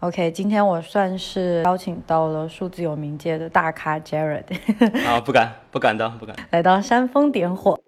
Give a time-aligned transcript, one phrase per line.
[0.00, 4.44] OK，今天我算是邀请到了数字游民界的大咖 Jared
[5.08, 6.36] 啊，不敢，不敢当，不敢。
[6.50, 7.80] 来到煽风点火。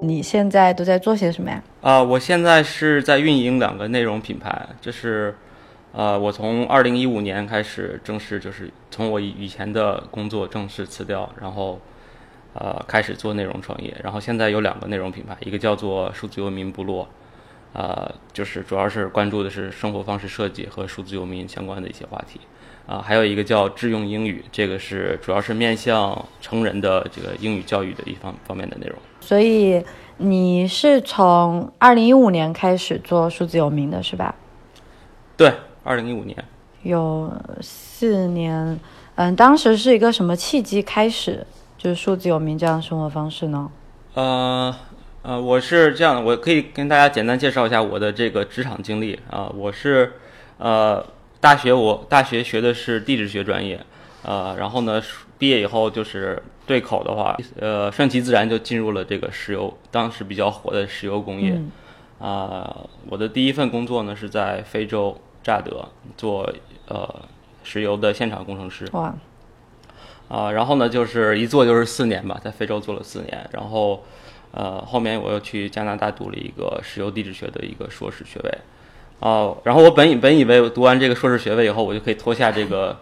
[0.00, 1.62] 你现在都在做些什么呀？
[1.82, 5.34] 啊，我现在是在运营两个内容品牌，就是，
[5.92, 11.78] 呃，我从二零一五年开始正式就是从我以前的工作正式辞掉，然后，
[12.54, 17.06] 呃，开始做内容创业，然后现在有两个内容品牌，一个叫做数字游民部落，
[17.78, 22.40] 呃，就是主要是关注的是生活方式设计和数字游民相关的一些话题，
[22.88, 28.98] 啊，还有一个叫智用英语，这个是主要是面向成人的这个英语教育的一方方面的内容。
[29.20, 29.80] 所以
[30.16, 34.34] 你是从二零一五年开始做数字游民的是吧？
[35.36, 36.36] 对，二零一五年
[36.82, 38.80] 有四年。
[39.14, 43.70] 嗯，当时是一个什么契机开始就是数字游民这样的生活方式呢？
[44.14, 44.74] 呃
[45.22, 49.50] 呃，我是这样的，我可以跟大家简单介绍一下我的这个职场经历啊。
[49.54, 50.14] 我是
[50.58, 51.04] 呃
[51.40, 53.80] 大学我大学学的是地质学专业，
[54.22, 55.02] 呃，然后呢
[55.38, 56.42] 毕业以后就是。
[56.68, 61.58] 对口的话，呃，顺其自然就进入了这个石油，当时比较火的石油工业。
[62.18, 62.76] 啊，
[63.08, 66.46] 我的第一份工作呢是在非洲乍得做
[66.88, 67.08] 呃
[67.64, 68.86] 石油的现场工程师。
[68.92, 69.14] 哇！
[70.28, 74.04] 啊，然后呢就是一做就是四年吧，在非洲做了四年，然后
[74.52, 78.58] 呃后面我又去加拿大读了一个石油地质学的一个硕士学位。
[79.20, 82.98] 哦，然后我本以本以为读完这个硕士学位以后，我就可以脱下这个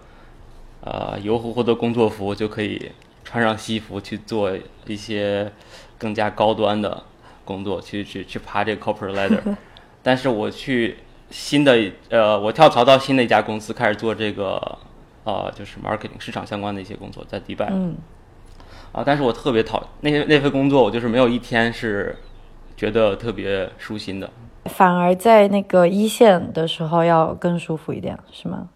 [0.80, 2.90] 呃油乎乎的工作服，就可以。
[3.28, 4.52] 穿上西服去做
[4.86, 5.50] 一些
[5.98, 7.02] 更加高端的
[7.44, 9.40] 工作，去去去爬这个 corporate ladder。
[10.00, 11.76] 但是我去新的
[12.08, 14.78] 呃，我跳槽到新的一家公司，开始做这个
[15.24, 17.68] 呃，就是 marketing 市场相关的一些工作，在迪拜。
[17.72, 17.96] 嗯。
[18.92, 22.16] 啊，但是我特别讨那些那份工作，我就是没有一天是
[22.76, 24.30] 觉得特别舒心的。
[24.66, 28.68] 反而在那个一线的时候要更舒服一点，是吗？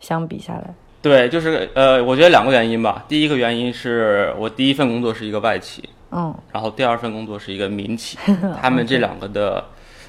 [0.00, 0.74] 相比下来。
[1.02, 3.04] 对，就是呃，我觉得两个原因吧。
[3.06, 8.18] 第一个原因是我第一份工作是一个外企，嗯，然后第二份工作是一个民企，
[8.60, 9.64] 他们这两个的，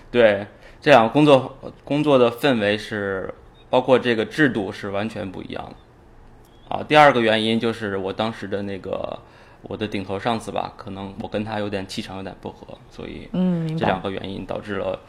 [0.10, 0.48] 对，
[0.82, 3.34] 这两个工作工作的氛围是，
[3.70, 6.76] 包括这个制度是完全不一样的。
[6.76, 9.20] 啊，第二个原因就是我当时的那个
[9.68, 15.00] 我的顶头上司吧，可能我跟他有点气场有点不合，所以嗯，这两个原因导致了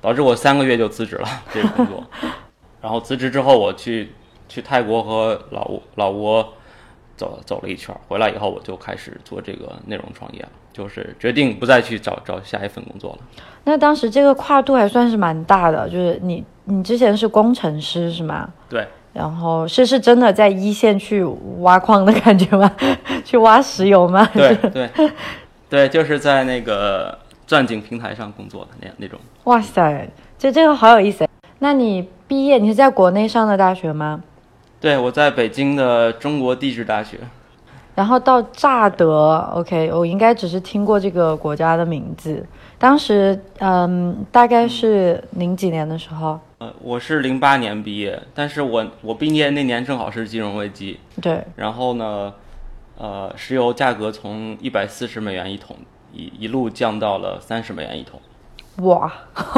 [0.00, 2.04] 导致我三个月就辞职了这个工作，
[2.80, 4.12] 然后辞职之后我去。
[4.48, 6.46] 去泰国和老老挝
[7.16, 13.18] 走走了一圈，回来以后我就开始做这个内容创业了，就是决定不再去找找下一份工作了。
[13.64, 18.52] 那当时这个跨度还算是蛮大的，就是你你之前是工程师是吗？
[18.68, 18.86] 对。
[19.12, 21.22] 然后是是真的在一线去
[21.60, 22.70] 挖矿的感觉吗？
[23.24, 24.28] 去挖石油吗？
[24.32, 24.90] 对对
[25.68, 29.18] 对，就是在那个钻井平台上工作的那样那种。
[29.44, 30.08] 哇塞，
[30.38, 31.28] 这这个好有意思。
[31.58, 34.22] 那你毕业你是在国内上的大学吗？
[34.80, 37.18] 对，我在北京的中国地质大学，
[37.94, 42.44] 然后到乍得，OK，我应该只是听过这个国家的名字。
[42.78, 46.38] 当时，嗯，大概是零几年的时候。
[46.58, 50.98] 呃，我是零八年毕业，但是我我毕业那年正好是金融危机。
[51.20, 51.44] 对。
[51.56, 52.32] 然后呢，
[52.98, 55.76] 呃，石油价格从一百四十美元一桶
[56.12, 58.20] 一一路降到了三十美元一桶。
[58.86, 59.12] 哇！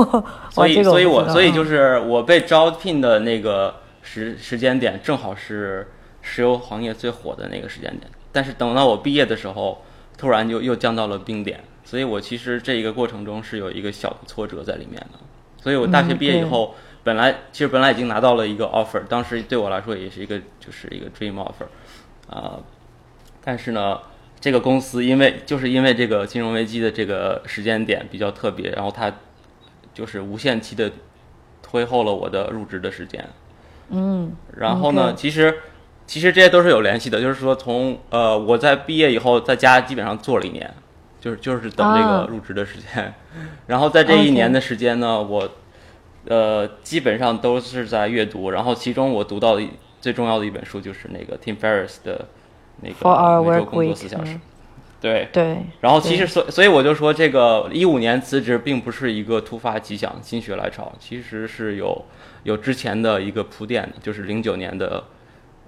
[0.50, 3.74] 所以，所以我所以就是我被招聘的那个。
[4.06, 5.90] 时时间点正好是
[6.20, 8.02] 石油行业最火的那个时间点，
[8.34, 9.84] 但是等到我毕业的时候，
[10.18, 15.20] 突然就又降到了冰点，所以我其实这一个过程中是有一个小的挫折在里面的。
[15.62, 16.74] 所以我大学毕业以后，
[17.04, 21.66] 本来其实本来已经拿到了一个 offer，当时对我来说也是一个就是一个 dream offer，
[22.28, 22.58] 啊，
[23.42, 24.00] 但是呢，
[24.40, 29.12] 这个公司因为就是因为这个金融危机的这个时间点比较特别，然后它
[29.94, 30.90] 就是无限期的
[31.62, 33.24] 推后了我的入职的时间。
[33.90, 35.14] 嗯，然后呢？
[35.14, 35.58] 其实，
[36.06, 37.20] 其实这些都是有联系的。
[37.20, 40.72] 就是说，从呃，我在毕业以后，在家基本上做了一年，
[41.20, 43.12] 就是就是等这个入职的时间。
[43.66, 45.48] 然后在这一年的时间呢，我
[46.26, 48.50] 呃基本上都是在阅读。
[48.50, 49.69] 然后其中我读到的
[50.00, 52.26] 最重要的一本书就是那个 Tim Ferriss 的
[52.81, 54.38] 那个每周工作四小时。
[55.00, 55.58] 对对。
[55.81, 62.05] 然后其实所所以我就说，这个一五年辞职并不是一个突发奇想、心血来潮，其实是有。
[62.44, 65.02] 有之前的一个铺垫的，就是零九年的，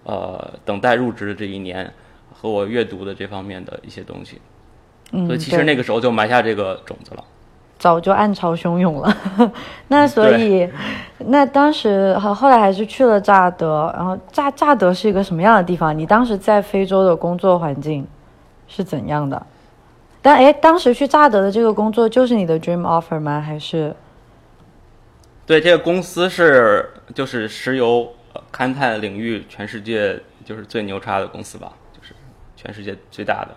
[0.07, 1.93] 呃，等待入职的这一年，
[2.33, 4.41] 和我阅读的这方面的一些东西，
[5.27, 7.25] 所以其实那个时候就埋下这个种子了，
[7.77, 9.17] 早就暗潮汹涌了。
[9.89, 10.69] 那所以，
[11.19, 15.97] 那当时后后来还是去了乍得，然后乍乍得是一个什么样的地方？
[15.99, 18.07] 你当时在非洲的工作环境
[18.69, 19.45] 是怎样的？
[20.23, 23.41] 但哎，当时去乍得的这个工作就是你的 dream offer 吗？
[23.41, 23.93] 还是？
[25.45, 28.09] 对，这个公司是就是石油
[28.53, 32.15] 勘探领域全世界就是最牛叉的公司吧，就是
[32.57, 33.57] 全世界最大的。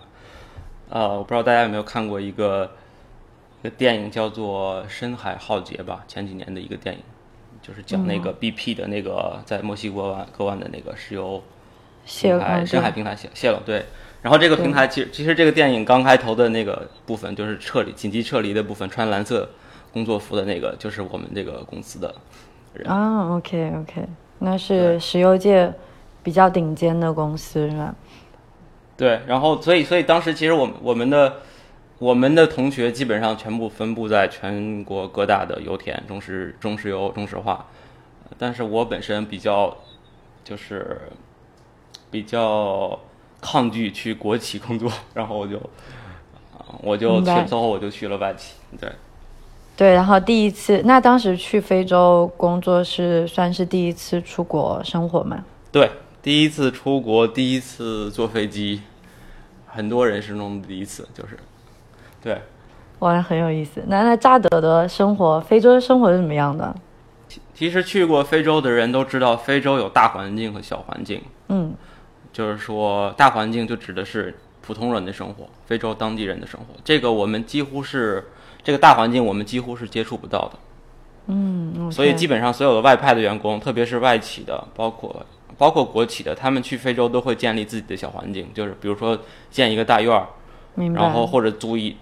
[0.88, 2.70] 呃，我不知道大家有没有看过一个
[3.60, 6.04] 一个电影叫做《深海浩劫》吧？
[6.08, 7.00] 前几年的一个电影，
[7.62, 11.42] 就是讲那个 BP 的那个在墨西哥湾割腕的那个石油
[12.04, 13.60] 泄平台深海平台泄泄漏。
[13.64, 13.84] 对，
[14.22, 19.48] 然后这个平台其实其实这个电影刚开头的那个部分就是撤离紧急撤离的部分，穿蓝色
[19.92, 22.12] 工作服的那个就是我们这个公司的
[22.74, 23.36] 人啊。
[23.36, 24.08] OK OK，
[24.40, 25.72] 那是石油界
[26.22, 27.94] 比较顶尖的公司是吧？
[28.96, 31.36] 对，然后所以所以当时其实我们我们的
[31.98, 37.66] 我们的同学基本上全部分布在全国各大的油田，中石中石油、中石化，
[38.36, 39.74] 但是我本身比较
[40.44, 41.00] 就是
[42.10, 42.98] 比较
[43.40, 45.58] 抗拒去国企工作， 然后我就
[46.82, 48.56] 我就去，最后我就去了外企。
[48.78, 48.90] 对，
[49.80, 55.42] 对，然后第一次，那当时去非洲工作是算是第一次出国生活吗？
[55.72, 55.90] 对，
[56.20, 58.82] 第一次出国，第一次坐飞机。
[59.66, 61.38] 很多人生中的第一次就是，
[62.22, 62.42] 对，
[62.98, 63.82] 哇，很有意思。
[63.86, 66.76] 那那扎德的生活，非洲的生活是怎么样的？
[67.26, 71.22] 其其实去过非洲的人都知道，非洲有大环境和小环境。
[71.48, 71.72] 嗯，
[72.34, 76.66] 就是说大环境就指的是普通人的生活，非洲当地人的生活。
[76.84, 78.22] 这个我们几乎是
[78.62, 80.52] 这个大环境，我们几乎是接触不到的。
[81.26, 85.24] 嗯，所以基本上所有的外派的员工，特别是外企的，包括。
[85.58, 89.18] 包括国企的，他们去非洲都会建立自己的小环境，就是比如说
[89.50, 90.26] 建一个大院儿，
[90.94, 91.94] 然后或者租一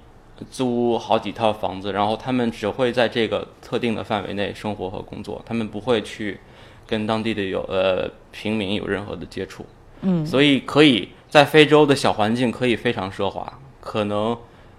[0.49, 6.39] 租好几套房子，然后他们只会在这个特定的范围内生活和工作，他们不会去
[6.87, 9.67] 跟当地的有呃平民有任何的接触。
[10.03, 13.59] 嗯，所以可以在非洲的小环境可以非常奢华。
[13.81, 14.39] 可能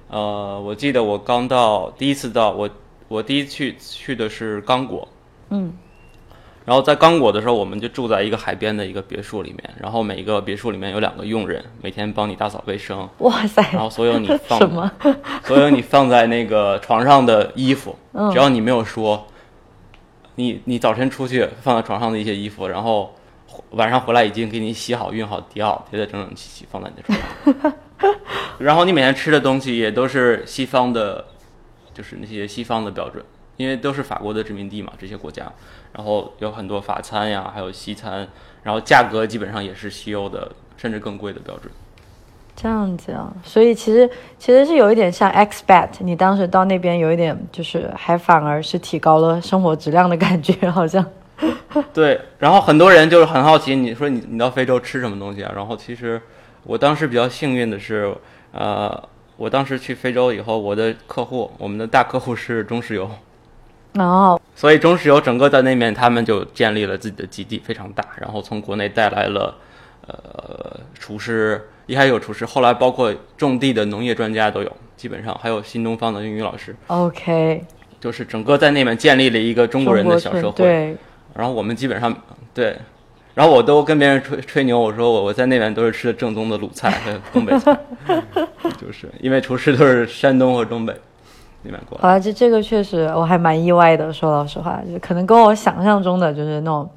[0.09, 2.69] 呃，我记得我刚到第一次到我
[3.07, 5.07] 我第一次去去的是刚果。
[5.49, 5.73] 嗯。
[6.65, 9.73] 然后在刚果的时候，我们就住在一个海边的一个别墅里面。
[9.79, 13.09] 然后每一个别墅里面有两个佣人，每天帮你打扫卫生。
[13.19, 13.59] 哇塞！
[13.71, 14.91] 然后所有你放什么？
[15.45, 17.95] 所有你放在那个床上的衣服，
[18.31, 19.25] 只要你没有说，
[20.35, 23.15] 你你早晨出去放在床上的一些衣服，然后
[23.71, 27.73] 晚上回来已经给你洗好、熨好、叠好，叠得整整齐齐放在你的床上。
[28.59, 31.25] 然后你每天吃的东西也都是西方的，
[31.93, 33.23] 就是那些西方的标准。
[33.57, 35.43] 因为都是法国的殖民地嘛，这些国家，
[35.91, 38.25] 然后有很多法餐呀，还有西餐，
[38.63, 41.69] 然后价格基本上也是西欧的，甚至更贵的标准。
[42.55, 51.05] 这样子啊，所以其实其实是有一点像 expat，你当时到那边有一点就是还反而是提高了生活质量的感觉，好像。
[51.93, 55.51] 对，然后很多人就是很好奇，你说你你到非洲吃什么东西啊？
[55.53, 56.21] 然后其实
[56.63, 58.13] 我当时比较幸运的是，
[58.51, 59.01] 呃，
[59.37, 63.09] 我当时去非洲以后，我的客户，我们的大客户是中石油。
[63.93, 68.05] 哦，所以中石油整个在那面，他们就建立了自己的基地，非常大。
[68.17, 69.55] 然后从国内带来了，
[70.07, 76.75] 呃，厨师，一开始有厨师，后来包括种地的农业专家都有，基本上还有新东方的英语老师。
[76.87, 77.63] OK，
[77.99, 80.57] 就是整个在那边建立了一个中国人的小社会。
[80.57, 80.97] 对。
[81.35, 82.15] 然后我们基本上
[82.53, 82.77] 对，
[83.39, 87.73] 然后我都跟别人吹吹牛，我说我我在那边都是吃的正宗的鲁菜和东北菜，
[88.77, 90.93] 就是因为厨师都是山东和东北。
[92.01, 94.11] 好了，这这个确实我还蛮意外的。
[94.11, 96.89] 说老实话，就可能跟我想象中的就是那种，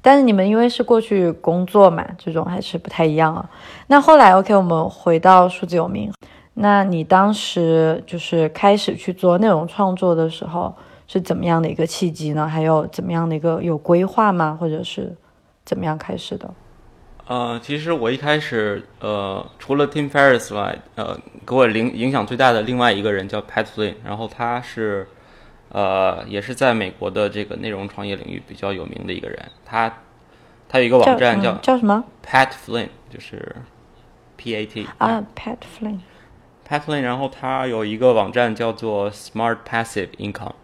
[0.00, 3.46] 但是你们因为是过去工作嘛，这种还是不太一样啊。
[3.88, 6.10] 那后来，OK，我们回到数字有名，
[6.54, 10.74] 那你当时就是开始去做内容创作的时候，
[11.06, 12.48] 是怎么样的一个契机呢？
[12.48, 14.56] 还有怎么样的一个有规划吗？
[14.58, 15.14] 或者是
[15.64, 16.52] 怎么样开始的？
[17.26, 25.08] 呃，其实我一开始，呃，除了 Tim Ferriss 外，呃，给我影影响最大的另外一个人叫 Pat Flynn，然后他是，
[25.70, 29.42] 呃，也是在美国的这个内容创业领域比较有名的一个人。
[29.64, 29.90] 他
[30.68, 33.56] 他有一个网站叫叫什么？Pat Flynn，就是
[34.36, 36.00] P A T 啊，Pat Flynn。
[36.68, 40.56] Pat Flynn，然后他有一个网站叫做 Smart Passive Income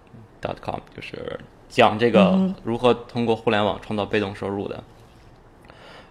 [0.42, 4.84] dot com，就是讲这个如何通过互联网创造被动收入的。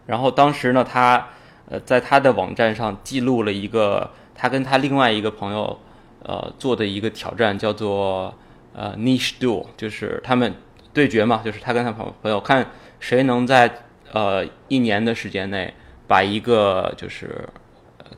[0.07, 1.27] 然后当时呢，他
[1.69, 5.79] 呃在他的网站上记录了一个他跟他另外一个朋友
[6.23, 8.33] 呃做的一个挑战，叫做
[8.73, 10.55] 呃 niche duel，就是他们
[10.93, 12.65] 对决嘛，就是他跟他朋朋友看
[12.99, 15.71] 谁能在呃一年的时间内
[16.07, 17.47] 把一个就是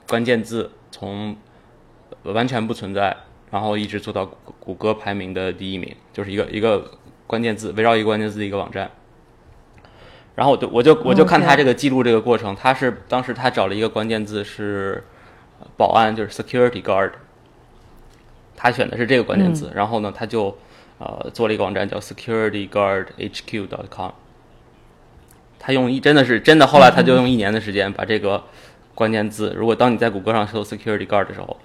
[0.08, 1.36] 关键字从
[2.24, 3.18] 完全不存在，
[3.50, 4.26] 然后一直做到
[4.60, 6.90] 谷歌排名的第一名，就是一个一个
[7.32, 8.92] 关键字围绕一个关键字的一个网站。
[10.36, 15.04] 然后我就我就我就看他这个记录这个过程，他是当时他找了一个关键字是
[15.78, 17.12] 保安，就是 security guard，
[18.58, 20.58] 他选的是这个关键字，然后呢他就
[21.00, 24.12] 呃做了一个网站叫 security guard hq dot com，。
[25.58, 28.44] 他用一真的是真的，后来他就用一年的时间把这个
[28.94, 31.58] 关键字，如果当你在谷歌上搜 security guard 的时候，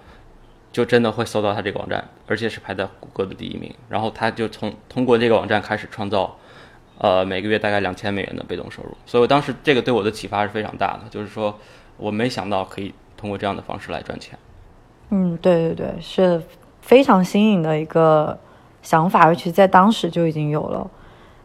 [0.77, 3.75] 就真的会搜到他这个网站，而且是排在谷歌的第一名。
[3.89, 6.37] 然后他就从通过这个网站开始创造，
[6.99, 8.95] 呃，每个月大概两千美元的被动收入。
[9.07, 11.59] 所以我当时这个对我的启发是非常大的，就是说
[11.97, 14.39] 我没想到可以通过这样的方式来赚钱。
[15.09, 16.43] 嗯，对对对，是
[16.83, 18.39] 非常新颖的一个
[18.83, 20.87] 想法，尤其在当时就已经有了。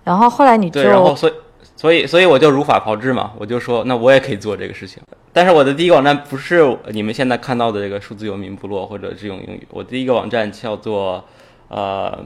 [0.04, 1.34] 然后后来你就，然后所以。
[1.78, 5.02] 所以，所以我就如法炮制嘛，我就说，那我也可以做这个事情。
[5.34, 11.24] 但是我的第一个网站不是你们现在看到的这个数字游民部落或者智勇英语，我第一个网站叫做
[11.70, 12.26] 呃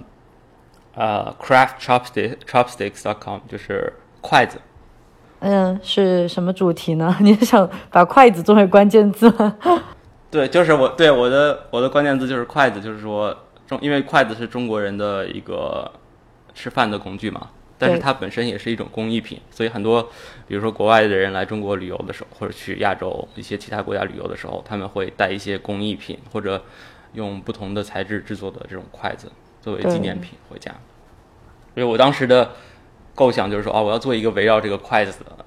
[0.95, 4.59] 呃 craft chopstick chopsticks dot com，就是筷子。
[5.39, 7.15] 嗯，是什么主题呢？
[7.21, 9.55] 你是想把筷子作为关键字吗？
[10.31, 15.91] 对，就是我对我的我的关键字就是筷子，就是说中，因为筷子是中国人的一个
[16.55, 17.50] 吃饭的工具嘛。
[17.77, 20.01] 但是它本身也是一种工艺品，所以很多，
[20.48, 26.63] 比如说国外的人来中国旅游的时候，或者去亚洲一些其他国家旅游的时候，他们会带一些工艺品，或者
[27.13, 30.72] 用不同的材质制作的这种筷子作为纪念品回家。
[31.74, 32.51] 所以我当时的
[33.13, 35.46] 构想就是说，啊，我要做一个围绕这个筷子的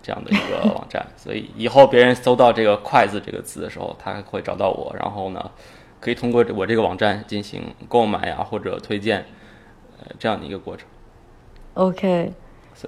[0.00, 5.50] 这样的一个网站，所以以后别人搜到这个筷子这个字的时候，他会找到我，然后呢，
[5.98, 9.26] 可以通过我这个网站进行购买呀或者推荐，
[9.98, 10.86] 呃，这样的一个过程。
[11.74, 12.32] OK，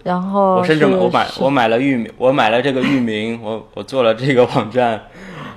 [0.05, 5.03] 然后我甚至我买我买了域名，我买了这个域名，我我做了这个网站，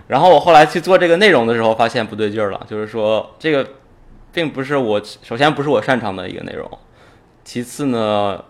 [0.08, 3.68] 然后我后来去做这个内容的时候，发现不对劲儿了，就是说这个
[4.32, 6.68] 并不是我首先不是我擅长的一个内容，
[7.44, 8.44] 其次呢，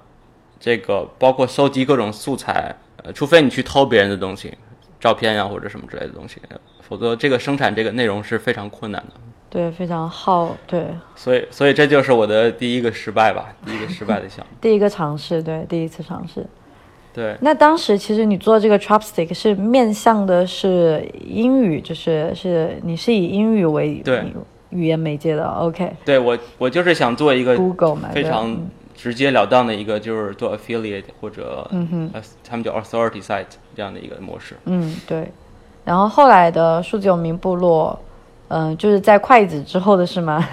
[0.60, 4.58] 这个包括收集各种素材，呃，除非你去偷别人的东西，
[5.00, 6.42] 照片呀或者什么之类的东西，
[6.82, 9.14] 否则这个生产这个内容是非常困难的。
[9.50, 16.46] 对，非常好，对，所以，所以这就是我的第一个失败吧，第一个失败的项目， 第一个尝试，对，第一次尝试，
[17.12, 17.36] 对。
[17.42, 24.24] 那当时其实你做这个 Chopstick 是面向的是英语，就是是你是以英语为对
[24.70, 25.94] 语言媒介的，OK？
[26.06, 28.56] 对我，我就是想做一个 Google 嘛，非常
[28.96, 34.56] 直截了当的一个，就是做 affiliate 或者嗯哼，他们叫 authority site 这样的一个模式。
[34.66, 35.28] 嗯，对。
[35.84, 38.00] 然后后来的数字有名部落。
[38.50, 40.48] 嗯，就是在筷子之后的是吗？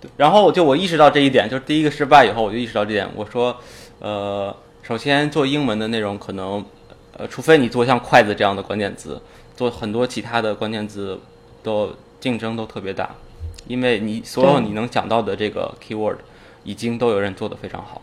[0.00, 3.08] 对， 然后就我意识到这一点，就是第一个失败以后，我就意识到这点。
[3.14, 3.56] 我说，
[3.98, 6.64] 呃，首先做英文的内容，可能，
[7.16, 9.20] 呃，除非你做像筷子这样的关键词，
[9.56, 11.18] 做很多其他的关键字，
[11.62, 13.10] 都竞争都特别大，
[13.66, 16.16] 因为你所有你能想到的这个 keyword，
[16.62, 18.00] 已经都有人做的非常好。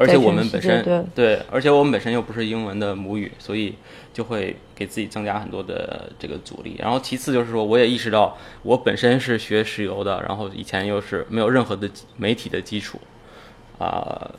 [0.00, 3.74] 而且我们本身对，而且我们本身又不是英文的母语，所以
[4.14, 6.74] 就会给自己增加很多的这个阻力。
[6.78, 12.98] 然后其次就是说，我也意识到我本身是学石油的，然后以前又是没有任何的媒体的基础，
[13.78, 14.30] 啊，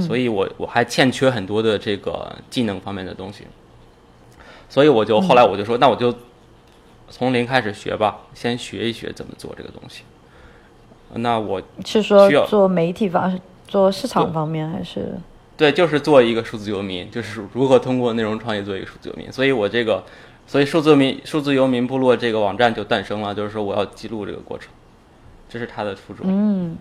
[0.00, 3.44] 所以我我还欠缺很多的这个技能方面的东西。
[4.68, 6.12] 所以我就后来我就说，那我就
[7.08, 10.02] 从零开始学吧，先学一学怎么做这个东西。
[11.14, 13.40] 那我是说做媒体方式。
[13.66, 15.18] 做市场方面还是？
[15.56, 19.32] 对，就是做一个数字游民，就是如何通过内容创业做一个数字游民。
[19.32, 20.04] 所以我这个，
[20.46, 24.68] 所以数字游民数字游民部落这个网站就诞生了，就是说我要记录这个过程，
[25.48, 26.26] 这是它的初衷。
[26.28, 26.76] 嗯，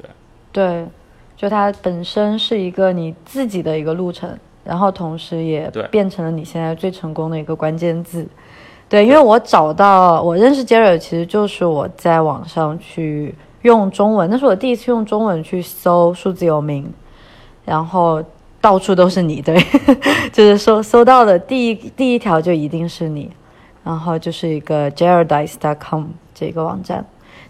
[0.00, 0.08] 对，
[0.52, 0.86] 对，
[1.36, 8.24] 就它本身是一个你自己的一个路程，然后同时也变成了你现在最成功的一个关键字。
[8.88, 13.34] 对，因为我找到我认识杰瑞，其实就是我在网上去。
[13.64, 16.86] 用中文，那是我第一次用中文去搜数字游民，
[17.64, 18.22] 然后
[18.60, 19.58] 到处都是你，对，
[20.30, 23.30] 就是搜搜到的第一第一条就一定是你，
[23.82, 26.04] 然后就是一个 jaredice.com
[26.34, 27.02] 这个网站，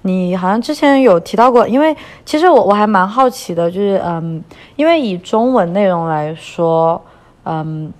[0.02, 4.40] 你好像之前有提到过，因为其实我我还蛮好奇的，就是嗯，
[4.76, 7.02] 因为以中文内容来说，
[7.42, 7.92] 嗯，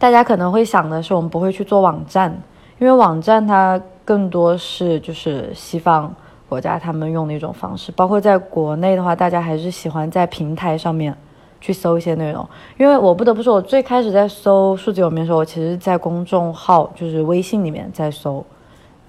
[0.00, 2.36] 大家可能会想的是我们不会去做网站，
[2.80, 6.12] 因为网站它更多是就是西方。
[6.54, 11.12] 国家他们用的一种方式，包括在国内的话，大家还是喜欢在平台上面
[11.60, 12.48] 去搜一些内容。
[12.78, 18.46] 因为我不得不说，我最开始在搜数字游民的时候，我其实在公众号，就是微信里面在搜，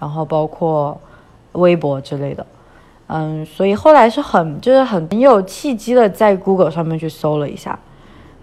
[0.00, 1.00] 然后包括
[1.52, 2.44] 微博之类的。
[3.06, 7.78] 嗯，所以后来是很就是很很有契机的，在 Google 上面去搜了一下。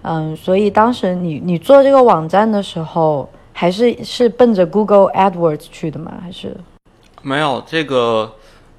[0.04, 6.14] 嗯，所以当时你你做这个网站的时候，还是是奔着 Google AdWords 去的吗？
[6.22, 6.56] 还是
[7.22, 8.32] 没有这个。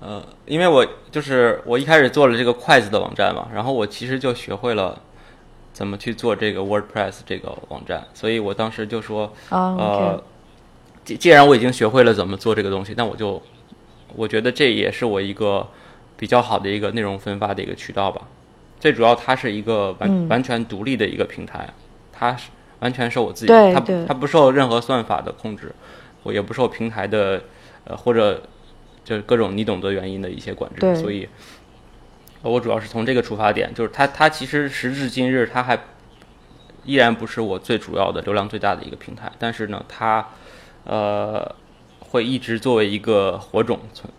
[0.05, 5.01] 呃，因为我就是我一开始做了这个筷子的网站嘛，然后我其实就学会了
[5.73, 9.33] 怎么去做这个 WordPress 这个网站，所以我当时就说，
[9.79, 10.23] 呃，
[11.07, 13.41] 既既然我已经学会了怎么做这个东西，那我就
[14.15, 15.67] 我觉得这也是我一个
[16.19, 18.23] 比较好的一个内容分发的一个渠道吧。
[18.79, 21.67] 最主要，它是一个完完全独立的一个平台，
[22.13, 25.75] 它是完全受我自己，它它不受任何算法的控制，
[26.23, 27.43] 我也不受平台的
[27.85, 28.43] 呃或者
[29.05, 31.29] 就是各种你懂得原因的一些管制，所以，
[32.43, 35.79] 我主要是从这个出发点，就是它它其实时至今日，它还
[36.85, 40.27] 依然不是我最主要的流量最大的一个平台，但是呢，它
[40.85, 41.55] 呃
[42.01, 44.11] 会一直作为一个火种存。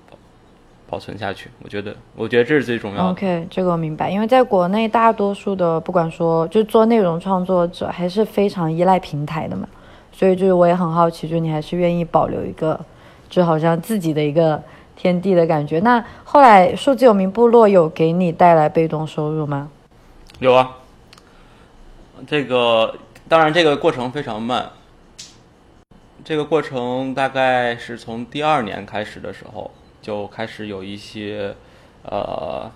[0.87, 3.09] 保存下去，我觉得，我觉得这是最重要的。
[3.09, 9.67] OK，这个我明白，因为在国内，大多数的不管说就做内容创作者，还是非常依赖平台的嘛，
[10.11, 12.79] 所以就是我也很好奇，就你还是愿意保留一个，
[13.35, 14.63] 就好像自己的一个
[14.95, 15.81] 天地的感觉。
[15.81, 19.69] 那后来数字有名部落有给你带来被动收入吗？
[20.39, 20.77] 有啊，
[22.25, 22.95] 这个
[23.27, 24.71] 当然这个过程非常慢，
[26.23, 29.69] 这个过程大概是从第二年开始的时候。
[30.01, 31.55] 就开始有一些，
[32.03, 32.69] 呃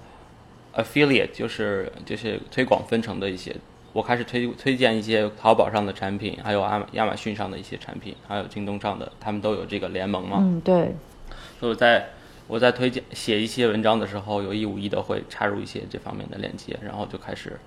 [0.74, 3.56] ，affiliate，就是就是推广分成的一些，
[4.00, 10.38] 我开始推推荐一些淘宝上的产品，还有亚马亚马逊上的一些产品，还有京东上的，他们都有这个联盟嘛。
[10.40, 10.96] 嗯，对。
[11.60, 12.08] 所以在
[12.48, 17.60] 我在推荐写一些文章的时候，有意无意的会插入一些这方面的链接，然后就开始，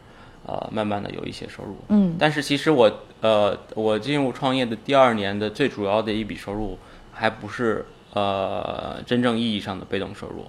[0.46, 1.76] 呃，慢慢的有一些收入。
[1.88, 2.16] 嗯。
[2.18, 6.78] 但是其实我呃，我进入创业的第二年的最主要的一笔收入，
[7.12, 7.84] 还不是。
[8.14, 10.44] 呃，真正意义上的被动收入，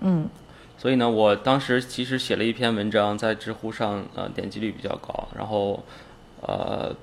[0.00, 0.28] 嗯，
[0.84, 5.82] 所以呢，我当时其实写了一篇文章，在知乎上，呃，点击率比较高，然后，
[6.42, 6.94] 呃，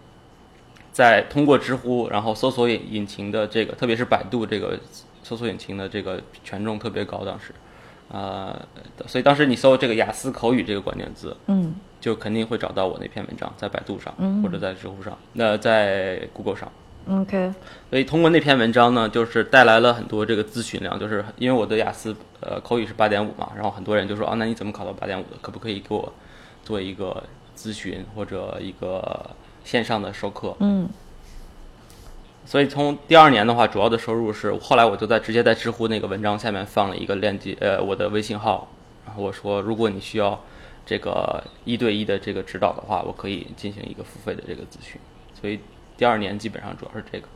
[0.91, 4.79] 在通过知乎，然后搜索引引擎的这个，特别是百度这个
[5.23, 7.55] 搜索引擎的这个权重特别高，当时，
[8.09, 8.55] 呃，
[9.07, 16.71] 所以当时你搜这个雅思口语这个关键字，嗯，就肯定会找到我那篇文章，在百度上，或者在知乎上，那在 Google 上。
[17.09, 17.51] OK，
[17.89, 25.29] 所以通过那篇文章呢，就是带来了很多这个咨询量，就是因为我的雅思呃口语是八点五嘛，然后很多人就说啊，那你怎么考到八点五的？
[25.41, 26.13] 可不可以给我
[26.63, 27.23] 做一个
[27.57, 29.31] 咨询或者一个
[29.63, 30.55] 线上的授课？
[30.59, 30.87] 嗯。
[32.45, 38.69] 所以从第二年的话，主要的收入是后来我就在直接在知乎那个文章下面放了一个链接，呃，我的微信号，
[39.07, 40.39] 然后我说如果你需要
[40.85, 45.01] 这个一对一的这个指导的话，我可以进行一个付费的这个咨询，
[45.41, 45.59] 所以。
[46.01, 47.27] 第二年基本上主要是这个，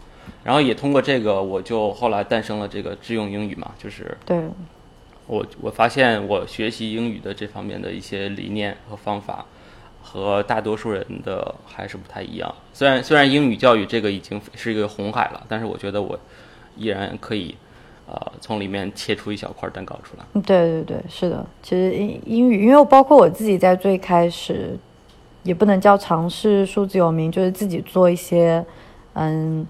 [0.43, 4.43] 然后也通过这个，我就后来诞生了这个智用英语嘛，就是对，
[5.27, 9.45] 我我发现我学习英语的这方面的一些理念和方法，
[10.01, 12.51] 和大多数人的还是不太一样。
[12.73, 16.19] 虽然虽然英语教育这个已经是一个红海了，但是我觉得我
[16.75, 17.55] 依然可以，
[18.07, 20.25] 呃，从里面切出一小块蛋糕出来。
[20.41, 24.75] 对对对，是的，其实英英语，因为我包括我自己在最开始。
[25.45, 28.65] 也不能叫尝试数字有名，就是自己做一些，
[29.13, 29.65] 嗯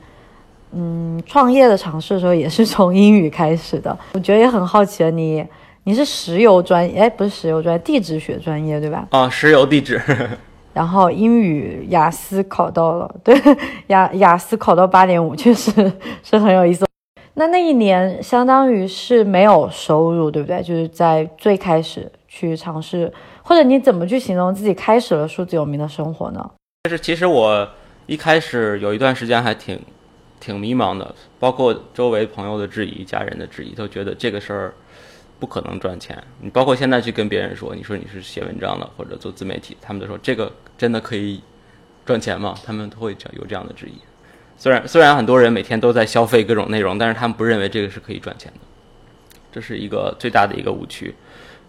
[0.72, 3.96] 嗯，创业的尝试的时候，也是从英语开始的。
[4.16, 5.46] 我觉得也很好奇了，你
[5.84, 9.06] 你是石油专业，哎，不是石油专业，地质学专业对吧？
[9.12, 10.02] 啊，石油地质。
[10.74, 13.38] 然后英语雅思考到了，对，
[13.88, 15.72] 雅雅思考到八点五，确实
[16.24, 16.88] 是很有意思。
[17.36, 20.64] 那那一年相当于是没有收入，对不对？
[20.64, 23.12] 就是在最开始去尝试。
[23.48, 26.52] 或者你怎么去形容自己开始了数字有名的生活呢？
[26.86, 27.70] 就是其实我
[28.08, 29.80] 一开始有一段时间还挺
[30.40, 34.74] 挺迷茫的，包括周围朋友的质疑、家人的质疑，都觉得这个事儿
[35.40, 36.22] 不可能赚钱。
[36.42, 41.40] 你包括现在去跟别人说，你说你是写文章的或者做自媒体，他们都说这个真的可以
[42.04, 42.56] 赚钱吗？
[42.66, 43.94] 他们都会有这样的质疑。
[44.58, 48.60] 虽然虽然很多人每天都在消费各种内容，但是他们不认为这个是可以赚钱的，
[49.52, 51.14] 这是一个最大的一个误区。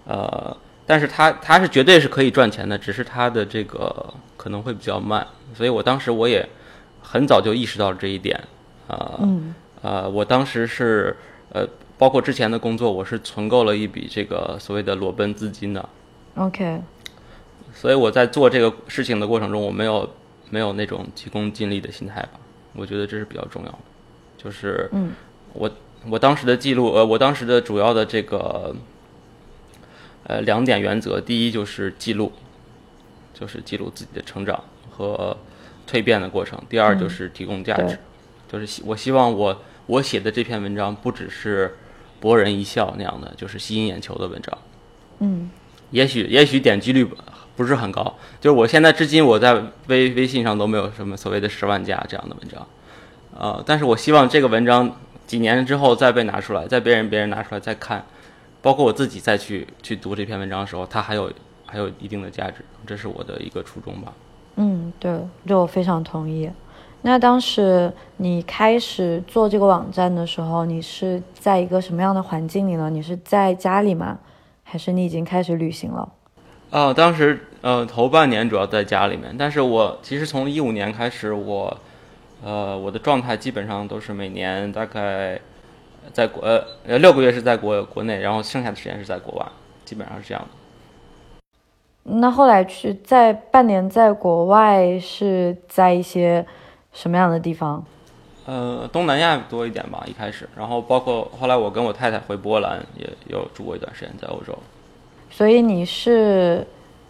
[0.07, 0.57] 呃。
[0.87, 6.49] 但是它它是绝对是可以赚钱的，只是它的这个可能会比较慢，所以我当时我也
[7.03, 8.40] 很早就意识到了这一点，
[8.87, 9.18] 啊，
[9.83, 11.16] 呃，我当时是
[11.53, 11.66] 呃，
[11.99, 15.88] 包括之前的工作，我是存够了一笔这个所谓的裸奔资金的
[16.37, 16.81] ，OK，
[17.75, 20.09] 所以我在做这个事情的过程中，我没有
[20.51, 22.38] 没有那种急功近利的心态吧，
[22.75, 23.79] 我觉得这是比较重要的，
[24.38, 25.11] 就是，嗯，
[25.53, 25.68] 我
[26.09, 28.72] 我当时的记录，呃，我当时的主要的这个。
[30.29, 32.33] 呃，两点原则，第一就是记录，
[33.33, 35.37] 就是记录自己的成长和
[35.89, 37.97] 蜕变的过程；第二就是提供价值，
[38.51, 41.77] 就是希我希望我我写的这篇文章不只是
[42.19, 44.59] 博人一笑那样的，就是吸引眼球的文章。
[45.21, 45.49] 嗯，
[45.93, 47.07] 也许也许点击率
[47.55, 48.03] 不是很高，
[48.41, 49.55] 就是我现在至今我在
[49.87, 52.67] 微微信上都没有什么所谓的十万加这样的文章，
[53.39, 58.05] 呃，但是我希望这个文章几年之后再被拿出来，再被人别人拿出来再看。
[58.67, 61.33] 包括我自己再去去读这篇文章的时候，它还有
[61.65, 64.13] 还有一定的价值，这是我的一个初衷吧。
[64.57, 66.51] 嗯，对，这我非常同意。
[67.03, 72.91] 那当时你开始做这个网站的时候，你是在一个什么样的环境里呢？
[72.91, 74.19] 你是在家里吗？
[74.65, 76.13] 还是你已经开始旅行了？
[76.71, 81.79] 哦，当时呃头半年主要在家里面，但是我其实从一五年开始，我
[82.43, 85.41] 呃我的状态基本上都是每年大概
[86.12, 89.47] 在国呃六个月是在国国内，然后剩下的时间是在国外，
[89.85, 90.49] 基本上是这样的。
[92.19, 96.47] 那后来去在半年在国外是在一些
[96.92, 97.85] 什么样的地方？
[98.45, 104.57] 呃，东南亚多一点吧，一开始，然后包括后来我跟我太太回波兰，也有住过一段时间在欧洲。
[105.29, 106.64] 所以你是，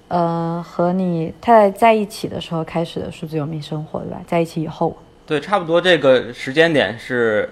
[0.09, 4.23] 呃，和你太太在一起的时候开始的数字游民生活，对吧？
[4.27, 7.51] 在一起以后，对，差不多这个时间点是，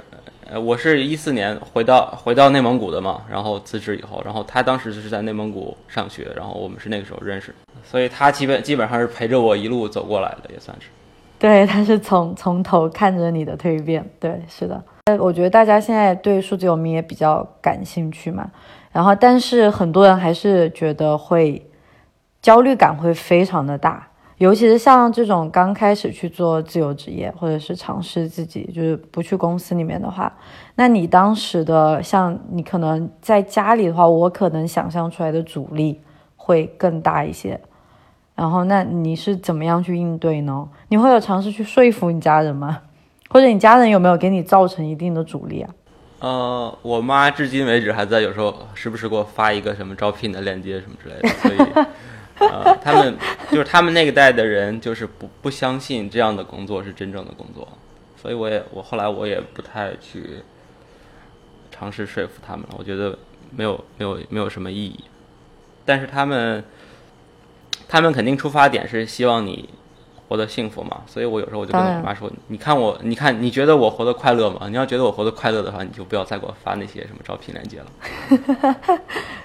[0.50, 10.88] 呃，我是一四年回到回到内蒙古的嘛，然后辞职以后，然后他当时就是在内蒙古上学，然后我们是那个时候认识，所以他基本基本上是陪着我一路走过来的，也算是。
[11.38, 14.04] 对，他是从从头看着你的蜕变。
[14.20, 14.82] 对，是的。
[15.06, 18.50] 呃，我觉得大家现在对数字游民也比较感兴趣嘛。
[18.92, 21.60] 然后，但是很多人还是觉得会
[22.40, 24.06] 焦虑感会非常的大，
[24.38, 30.32] 尤其是像这种刚开始去做自由职业，或者是尝试自己就是不去公司里面的话，
[30.74, 36.00] 那你当时的像你可能在家里的话，我可能想象出来的阻力
[36.36, 37.60] 会更大一些。
[38.34, 40.68] 然后，那你是怎么样去应对呢？
[40.88, 42.80] 你会有尝试去说服你家人吗？
[43.30, 45.70] 或者你家人有没有给你造成一定的阻力啊？
[46.18, 51.86] 呃，我妈至今为止还在有时候时不时给我发一个什么招聘的链接什么之类的，所以，
[52.38, 53.16] 呃，他们
[53.50, 57.66] 就是他们那个代的人就是不不相信这样的工作是真正的工作，
[58.16, 60.42] 所以我也我后来我也不太去
[61.70, 63.18] 尝试说服他们了，我觉得
[63.50, 65.04] 没有没有没有什么意义，
[65.84, 66.62] 但是他们。
[67.86, 69.68] 他们肯定出发点是希望你
[70.34, 74.62] 活得幸福嘛，所以我有时候我就跟我妈说：“你看我，你看你觉得我活得快乐吗？
[74.68, 78.98] 你要觉得我活得快乐的话，你就不要再给我发那些什么招聘链接了。”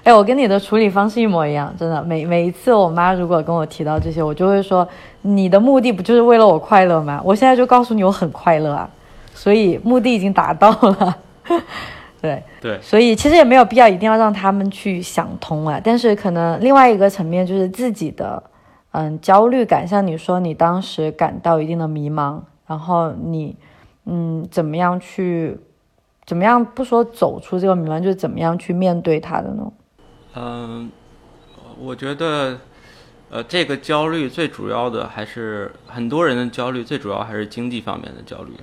[0.03, 2.01] 哎，我跟你的处理方式一模一样，真的。
[2.01, 4.87] 每每一次我妈如果跟我提到这些，我就会说
[5.21, 7.21] ：“你的目的不就是为了我快乐吗？
[7.23, 8.89] 我现在就告诉你我很快乐啊，
[9.35, 11.15] 所以目的已经达到了。
[12.19, 15.79] ”对对，所以其实也没有必要一定要让他们去想通啊。
[15.81, 18.41] 但是可能另外一个层面就是自己的，
[18.91, 19.87] 嗯，焦虑感。
[19.87, 23.55] 像你说，你当时感到一定的迷茫，然后你，
[24.05, 25.59] 嗯，怎么样去，
[26.25, 29.71] 怎么样不说走出这个迷茫，就是怎么样去面对它的呢？
[30.35, 30.91] 嗯，
[31.79, 32.59] 我觉得，
[33.29, 38.53] 呃，这个焦虑最主要的还是很多人的焦虑，最主要还是经济方面的焦虑，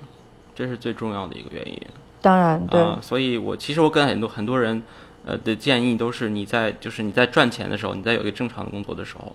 [0.54, 1.80] 这是最重要的一个原因。
[2.20, 4.82] 当然，对，所以我其实我跟很多很多人，
[5.24, 9.34] 呃的建议都是你在就是你在赚钱的时候，你在有一个正常的工作的时候，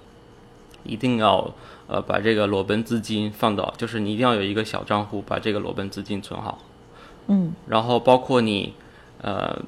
[0.83, 1.53] 一定要
[1.87, 6.59] 呃把这个裸奔资金放到，就是你一定要有一个小账户，把这个裸奔资金存好。
[7.27, 8.73] 嗯，然后包括你，
[9.21, 9.61] 呃，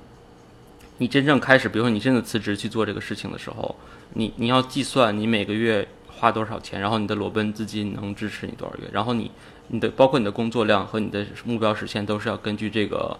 [0.97, 3.75] 你真正开始，比如说你真的辞职去做这个事情的时候，
[4.13, 9.31] 你你要计算你每个月花多少钱，然后你的裸奔资金能支持你多少月，然后你。
[9.69, 13.17] 你的包括你的工作量和你的目标实现都是要根据这个，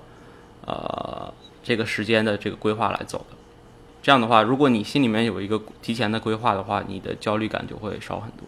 [0.65, 3.37] 呃，这个时间的这个规划来走的。
[4.03, 8.45] 这样的话，如果你心里面有一个提前的规划的话，你的焦虑感就会少很多。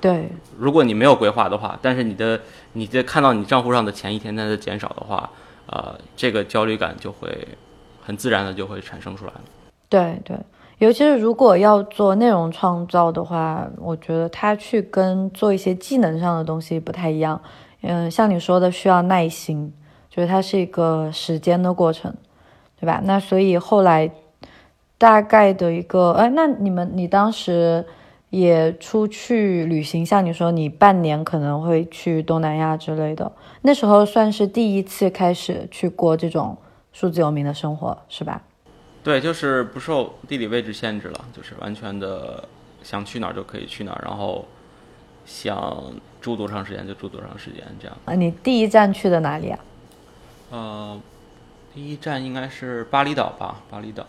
[0.00, 2.40] 对，如果你没有规划的话，但是你的
[2.72, 5.30] 你在看到你账户上的钱一天天的减少的话，
[5.66, 7.46] 呃，这个焦虑感就会
[8.02, 9.40] 很自然的就会产生出来了。
[9.90, 10.36] 对对。
[10.78, 17.40] 尤其是如果要做内容创造的话，我觉得它去跟做一些技能上的东西不太一样。
[17.82, 19.72] 嗯，像你说的需要耐心，
[20.10, 22.12] 就是它是一个时间的过程，
[22.80, 23.00] 对吧？
[23.04, 24.10] 那所以后来
[24.98, 27.84] 大概的一个，哎，那你们你当时
[28.30, 33.30] 也出去旅行，像你说你半年可能会去东南亚之类的，
[33.62, 36.56] 那时候算是第一次开始去过这种
[36.92, 38.42] 数字游民的生活，是吧？
[39.02, 42.42] 对，就是不受地理位置限制了，就是完全的
[42.82, 44.44] 想去哪儿就可以去哪儿，然后
[45.26, 47.96] 想住多长时间就住多长时间，这样。
[48.06, 49.58] 啊，你第一站去的哪里啊？
[50.50, 51.00] 呃，
[51.74, 54.06] 第一站应该是巴厘岛吧，巴厘岛，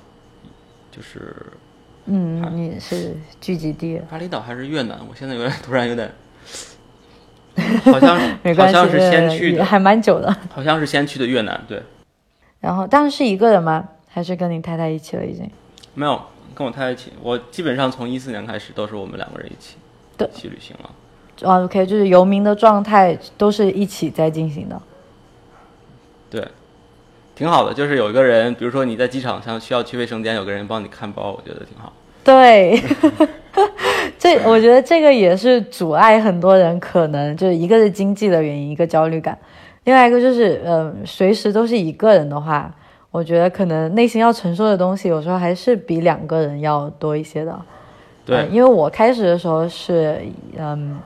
[0.96, 1.36] 就是，
[2.06, 4.02] 嗯，你是聚集地。
[4.10, 4.98] 巴厘岛还是越南？
[5.10, 6.10] 我现在有点突然有点，
[7.84, 8.18] 好像
[8.56, 10.34] 好像是先去的，还蛮久的。
[10.50, 11.84] 好像是先去的越南，对。
[12.62, 13.90] 然后，当时是一个人吗？
[14.08, 15.52] 还是跟你太太一起了，已经
[15.94, 16.22] 没有
[16.54, 17.12] 跟我太太一起。
[17.22, 19.76] 我基本上从一四年开始都是我们两个人一起
[20.18, 21.50] 的去旅行了。
[21.50, 24.82] 啊，OK，就是游民的状态都是一起在进行的。
[26.30, 26.48] 对，
[27.36, 27.74] 挺好的。
[27.74, 31.92] 就是有一个人，比如说你在机场上需要去卫生间，有个人帮你看包，我觉得挺好。
[32.24, 32.82] 对，
[34.18, 39.38] 这 我觉得这个也是阻碍很多人，可能就是一个是经济的原因，一个焦虑感，
[39.84, 42.74] 另外一个就是，嗯，随时都是一个人的话。
[43.12, 47.58] 我觉得可能内心要承受的东西，有时候还是比两个人要多一些的。
[48.26, 50.20] 对，因为我开始的时候是，
[50.58, 51.00] 嗯，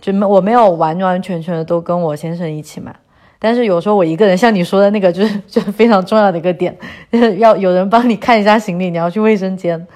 [0.00, 2.94] 就没我没有完完全全的都跟我先生一起买，
[3.38, 6.76] 但是有时候我一个人，像你说的那个，就是 就非常重要的一个点，
[7.12, 9.86] 就 是要有人帮你看一下行李，你要去卫生间，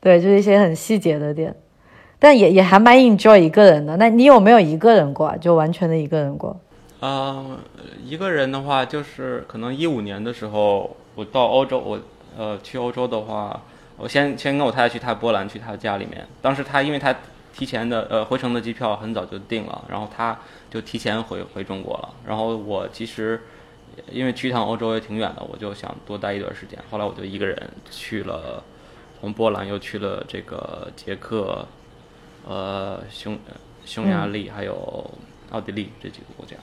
[0.00, 1.54] 对，就是一些很细节的点，
[2.18, 3.96] 但也也还蛮 enjoy 一个人的。
[3.96, 5.36] 那你有没有一个人过？
[5.38, 6.58] 就完全的一个人过？
[7.00, 7.44] 啊，
[8.04, 11.98] 一个人的话，就是可能一五年的时候，我到欧洲，我
[12.36, 13.60] 呃去欧洲的话。
[14.00, 17.12] 我先先跟我太太去他波兰去他家里面，当时他因为他
[17.58, 20.38] 提前的呃回程的机票很早就订了，然后他
[20.70, 22.14] 就提前回回中国了。
[22.24, 23.40] 然后我其实
[24.12, 26.78] 因为去一趟欧洲也挺远的，我就想多待一段时间。
[26.88, 28.62] 后来我就一个人去了，
[29.20, 31.66] 从波兰又去了这个捷克、
[32.46, 33.36] 呃匈
[33.84, 35.10] 匈牙利还有
[35.50, 36.54] 奥地利这几个国家，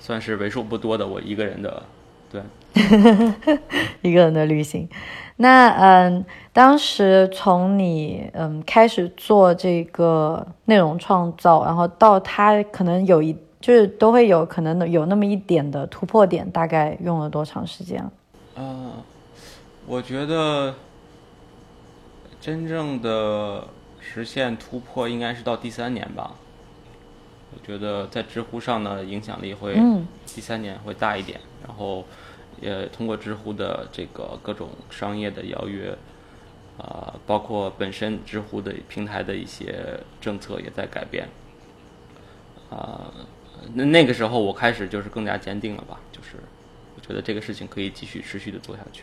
[0.00, 1.84] 算是为数不多的我一个人的
[2.32, 2.42] 对
[4.02, 4.88] 一个人的旅行。
[5.40, 6.26] 那嗯，
[6.58, 18.02] 当时从你嗯开始做这个内容创造，然后到他可能有一就是都会有可能有那么一点的突破点，大概用了多长时间？
[18.56, 18.90] 啊，
[19.86, 20.74] 我觉得
[22.40, 23.62] 真正的
[24.00, 26.32] 实现突破应该是到第三年吧。
[27.52, 29.80] 我觉得在知乎上的，影响力会
[30.26, 32.04] 第三年会大一点，然后。
[32.60, 35.96] 也通过知乎的这个各种商业的邀约，
[36.78, 41.28] 啊，包括本身知乎的平台的一些政策也在改变，
[42.70, 43.12] 啊，
[43.74, 46.36] 那那个时候我开始就是更加坚定了吧，就是
[46.96, 49.02] 我觉得这个事情可以继续持续的做下去。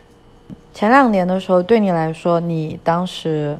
[0.73, 3.57] 前两年的时候，对你来说，你当时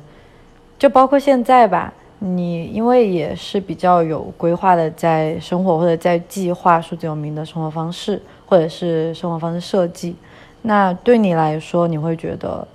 [0.79, 8.21] 就包括现在吧，你因为也是比较有规划的在生活或者在计划数字有名的生活方式。
[8.47, 10.15] 或者是生活方式设计，
[10.61, 12.65] 那对你来说，你会觉得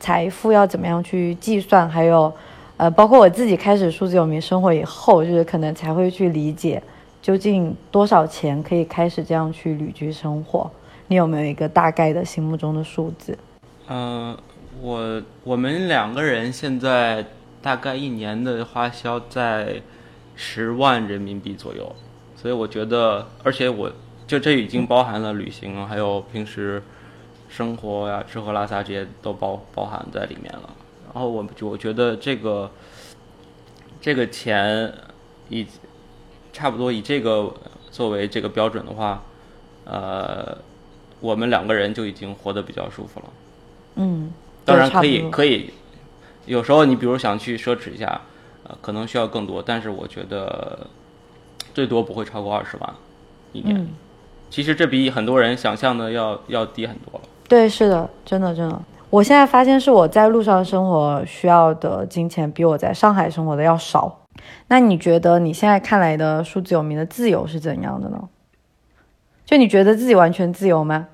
[0.00, 1.88] 财富要怎么样去计算？
[1.88, 2.32] 还有，
[2.76, 6.82] 呃，包括我自己开始数字有名生活以后，就是可能才会去理解
[7.22, 10.68] 究竟多少钱可以开始这样去旅居生活。
[11.06, 13.38] 你有没有一个大概的心目中的数字？
[13.86, 14.36] 嗯，
[14.80, 17.24] 我我们两个人现在
[17.62, 19.82] 大概一年的花销在
[20.34, 21.94] 十万人民币左右，
[22.34, 23.92] 所以我觉得，而且我。
[24.26, 26.80] 就这已经包含了旅行，还有平时
[27.50, 30.70] 生活呀、吃喝拉撒这些都包包含在里面了。
[31.12, 32.70] 然后我我觉得这个
[34.00, 34.92] 这个钱
[35.48, 35.66] 以
[36.52, 37.52] 差不多以这个
[37.90, 39.22] 作为这个标准的话，
[39.84, 40.56] 呃，
[41.18, 43.26] 我们两个人就已经活得比较舒服了。
[43.96, 44.32] 嗯，
[44.64, 45.70] 当然可以可以，
[46.46, 48.20] 有时候你比如想去奢侈一下，
[48.62, 50.86] 呃，可能需要更多，但是我觉得
[51.74, 52.94] 最多不会超过二十万
[53.52, 53.88] 一年。
[54.48, 57.28] 其实这比很多人想象的要要低很多了。
[57.50, 58.80] 对，是的，真的真的。
[59.10, 64.20] 我现在发现是我在路上生活需要的金钱比我在上海生活的要少。
[64.68, 68.28] 那你觉得你现在看来的数字有名的自由是怎样的呢？
[69.44, 71.08] 就你觉得自己完全自由吗？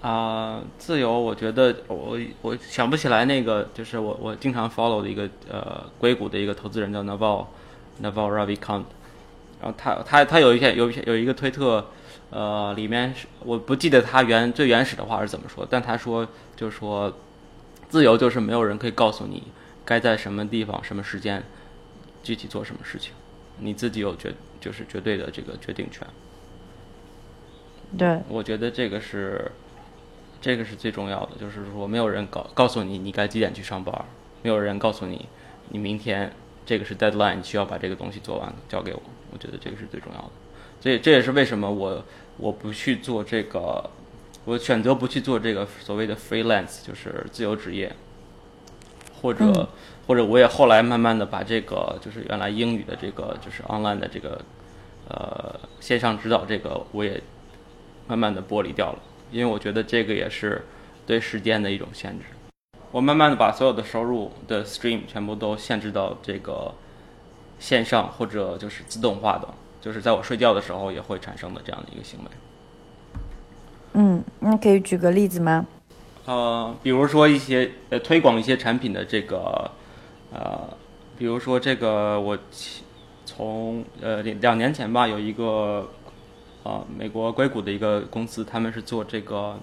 [0.00, 7.44] 啊，自由，我觉得我我想不起来那个，就是我我经常 follow 的一个呃硅谷的一个投资人叫 Naval
[8.02, 8.84] Naval Ravikant，
[9.60, 11.84] 然后他他他有一篇有一篇有一个推特。
[12.34, 17.14] 呃，里面是我不记得他原最原始的话是怎么说，但他说就是说，
[17.90, 19.42] 自由就是没有人可以告诉你
[19.84, 21.42] 该在什么地方、什么时间
[22.22, 23.12] 具体做什么事情，
[23.58, 26.06] 你自己有绝就是绝对的这个决定权。
[27.98, 29.52] 对，我觉得这个是
[30.40, 33.94] 这个是最重要的，就是说没有人告告诉你你该几点去上班，
[34.40, 35.28] 没有人告诉你
[35.68, 36.32] 你明天
[36.64, 39.02] 这个是 deadline，你需要把这个东西做完交给我。
[39.30, 40.30] 我觉得这个是最重要的，
[40.80, 42.02] 所以这也是为什么我。
[42.36, 43.90] 我不去做这个，
[44.44, 47.94] 我选择不去做这个所谓的 freelance，就是自由职业，
[49.20, 49.68] 或者
[50.06, 54.40] 或者我也后来慢慢的把这个就是原来英语的这个就是 online 的这个
[55.08, 57.22] 呃线上指导这个我也
[58.08, 58.98] 慢慢的剥离掉了，
[59.30, 60.64] 因为我觉得这个也是
[61.06, 62.24] 对时间的一种限制。
[62.90, 66.74] 我慢慢的把所有的收入的 stream 全部都限制到这个
[67.58, 69.48] 线上或者就是自动化的。
[69.82, 72.30] 就是在我睡觉的时候也会产生的这样的一个行为。
[73.94, 75.66] 嗯，那可以举个例子吗？
[76.24, 79.68] 呃，比如说一些呃推广一些产品的这个
[80.32, 80.68] 呃，
[81.18, 82.38] 比如说这个我
[83.26, 85.90] 从呃两年前吧，有一个
[86.62, 89.58] 呃美国硅谷的一个公司，他们是做这个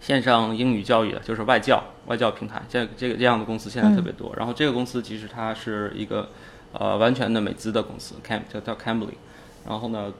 [0.00, 2.62] 线上英语教育的，就是外教外教平台。
[2.68, 4.32] 这这个这样的公司现在特别多。
[4.36, 6.28] 然后这个公司其实它是一个。
[6.72, 9.14] 呃，完全的美资的公司，Cam 叫叫 Cambly，
[9.66, 10.12] 然后呢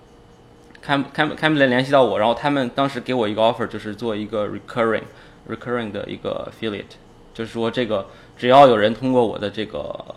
[0.84, 5.04] ，Cam Cam Cambly 联系到我，然后他们当时给我一个 offer，就是做一个 recurring
[5.48, 6.96] recurring 的一个 affiliate，
[7.32, 10.14] 就是说这个只要有人通过我的这个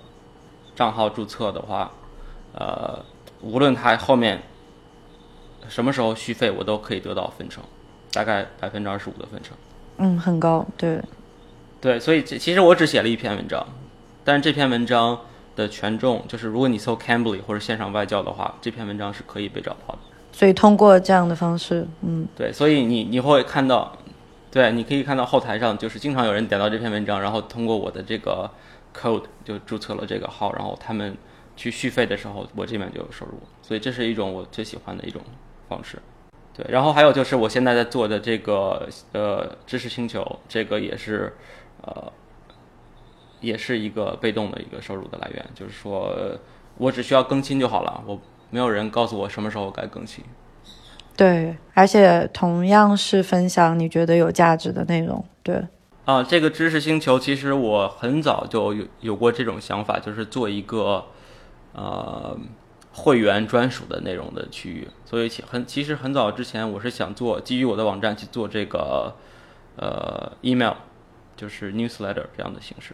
[0.76, 1.92] 账号注册的话，
[2.54, 3.04] 呃，
[3.42, 4.42] 无论他后面
[5.70, 7.64] 什么时候续费，我都可以得到分成，
[8.12, 9.56] 大概百分之二十五的分成。
[9.98, 11.00] 嗯，很高，对。
[11.80, 13.66] 对，所以其实我只写了一篇文章，
[14.24, 15.20] 但是这篇文章
[15.56, 20.00] 的权重就是，如果你搜 Cambly 或者线上外教的话，这篇文章是可以被找到的。
[20.32, 23.98] 所以通过这样的方式，嗯，对，所以你你会看到，
[24.52, 28.50] 对，你可以看到后台上就是经常有人点到这篇文章，然后通过我的这个
[28.94, 31.16] code 就注册了这个号，然后他们
[31.56, 33.40] 去续费的时候，我这边就有收入。
[33.62, 35.22] 所以这是一种我最喜欢的一种
[35.70, 35.98] 方式。
[36.54, 41.34] 对，然后还有就是我现在在做的这个呃知识星球，这个也是。
[41.82, 42.12] 呃，
[43.46, 46.12] 也是一个被动的一个收入的来源，就是说
[46.78, 50.24] 我只需要更新就好了，我没有人告诉我什么时候该更新。
[51.16, 55.24] 对，而且同样是分享你觉得有价值的内容。
[55.44, 55.64] 对，
[56.06, 61.06] 啊，这个知识星球其实我很早就有有过这种想法，就是做一个
[61.74, 62.38] 呃
[62.92, 64.88] 会员专属的内容的区域。
[65.06, 69.14] 所以其很其实很早之前我是想做基于我的网站去做这个
[69.78, 70.74] 呃 email。
[71.38, 72.94] 就是 newsletter 这样的形式，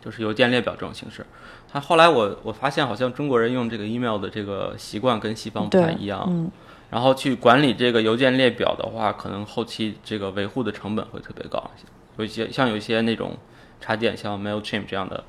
[0.00, 1.24] 就是邮件列表这种形式。
[1.72, 6.24] 他后来我我发现好像中国人用这个 email 的这个习惯跟西方不太一样。
[6.28, 6.50] 嗯。
[6.90, 11.70] 然后去管理这个邮件列表的话，可能后期这个维护的成本会特别高。
[12.16, 13.36] 有一些像有一些那种
[13.80, 15.22] 插件，像 Mailchimp 这样的，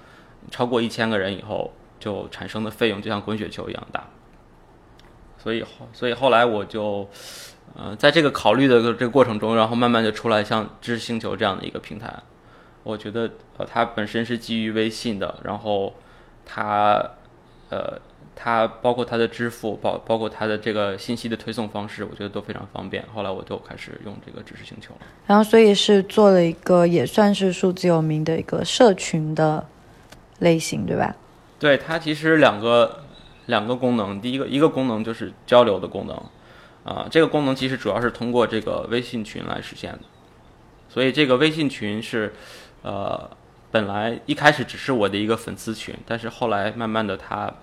[0.49, 4.07] 超过一千个人以后就产生的费用就像滚雪球一样大。
[5.37, 7.07] 所以后所以后来我就。
[7.73, 12.13] 呃，在这个考虑的这个过程中，然后慢慢就出来像知识星球这样的一个平台，
[12.83, 15.93] 我觉得呃它本身是基于微信的，然后
[16.45, 17.11] 它
[17.69, 17.99] 呃
[18.35, 23.05] 它包括它的支付包包括它的这个信息的推送方式，我觉得都非常方便。
[23.13, 24.93] 后来我就开始用这个知识星球，
[25.27, 29.65] 然后所以是做了一个也算是数字有名的一个社群的
[30.39, 31.15] 类型，对吧？
[31.59, 33.03] 对，它其实两个
[33.45, 36.23] 两个功能，第一个一个功能就是交流的功能。
[36.83, 39.99] 啊，这个功能其实主要是通过这个微信群来实现的，
[40.89, 42.33] 所以这个微信群是，
[42.81, 43.29] 呃，
[43.71, 47.53] 本来一开始只是我的一个粉丝群，但是后来慢慢的它，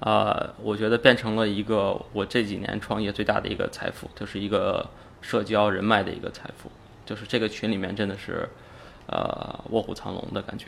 [0.00, 4.88] 呃，我觉得变成了一个我这几年创业最大的一个财富，就是一个
[5.20, 6.70] 社交人脉的一个财富，
[7.04, 8.48] 就是这个群里面真的是，
[9.06, 10.66] 呃，卧虎藏龙的感觉。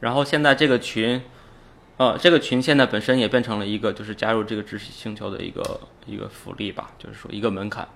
[0.00, 1.22] 然后现在这个群。
[1.96, 7.86] 呃，这个群现在本身也变成了一个，就是加入这个知识星球的一个一个福利吧，就是说一个门槛，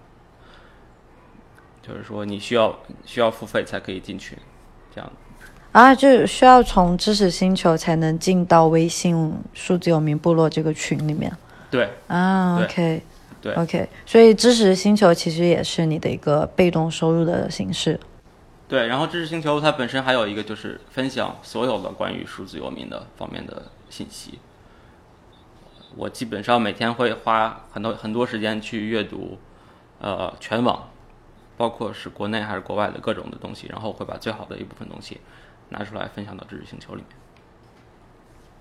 [1.89, 4.37] 就是说你需要需要付费才可以进群，
[4.95, 5.11] 这样。
[5.73, 11.33] 啊，就需要从知识星球才能进到微信数字有名部落这个群里面。
[11.71, 11.89] 对。
[12.07, 13.03] 啊，OK。
[13.41, 13.55] 对。
[13.55, 17.99] OK，所以知识星球其实也是你的一个被动收入的形式。
[18.67, 24.39] 对，然后知识星球它本身还有一个就是分享所有的关于数字游民的方面的信息。
[25.97, 29.39] 我基本上每天会花很多很多时间去阅读，
[30.01, 30.89] 呃，全网，
[31.59, 35.21] 包括是国内还是国外的各种的东西，然后会把最好的一部分东西
[35.69, 37.19] 拿出来分享到知识星球里面。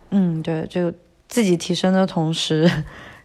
[0.09, 0.91] 嗯，对，就
[1.29, 2.69] 自己提升的同时。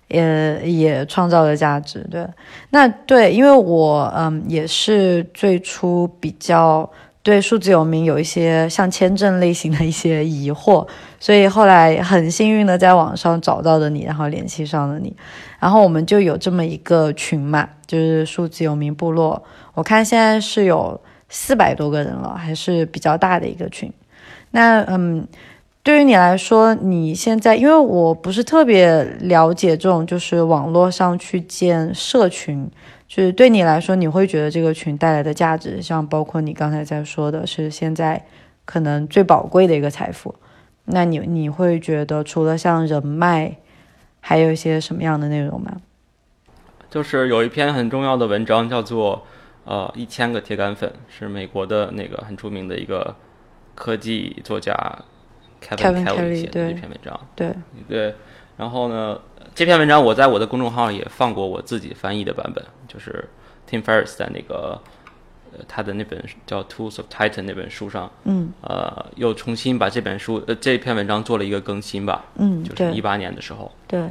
[0.08, 2.28] 也也创造了价值，对，
[2.68, 6.90] 那对，因为我嗯也是最初比较
[7.22, 10.86] 对数字游民有一些像签证类型的一些疑惑，
[11.20, 15.14] 所以后来很幸运的在网上找到了你，然后联系上了你，
[15.60, 19.42] 然后我们就有这么一个群嘛，就是数字游民部落，
[19.74, 23.92] 我看现在是有四百多个人了，还是比较大的一个群，
[24.50, 25.26] 那嗯。
[25.84, 32.70] 对于你来说，你现在因为我不是特别了解这种，就是网络上去建社群，
[33.08, 38.24] 就是对你来说，你会觉得这个群带来的价值，像包括你刚才在说的，是现在
[38.64, 40.32] 可能最宝贵的一个财富。
[40.84, 43.56] 那你你会觉得除了像人脉，
[44.20, 45.78] 还有一些什么样的内容吗？
[46.88, 49.26] 就是有一篇很重要的文章，叫做
[49.64, 53.16] 呃一千个铁杆粉，是美国的那个很出名的一个
[53.74, 54.74] 科技作家。
[55.62, 57.54] Kevin Kelly 写的这篇文章，对
[57.88, 58.14] 对，
[58.56, 59.18] 然后呢，
[59.54, 63.28] 这篇文章我在我的公众号也放过我自己翻译的版本，就是
[63.68, 64.80] Tim Ferriss 在那个
[65.52, 74.08] 呃他的那本叫《Tools of Titan》那本书上，嗯，呃，又重新把这本书呃这篇文章做了一个更新吧，嗯，就是一八年的时候，对，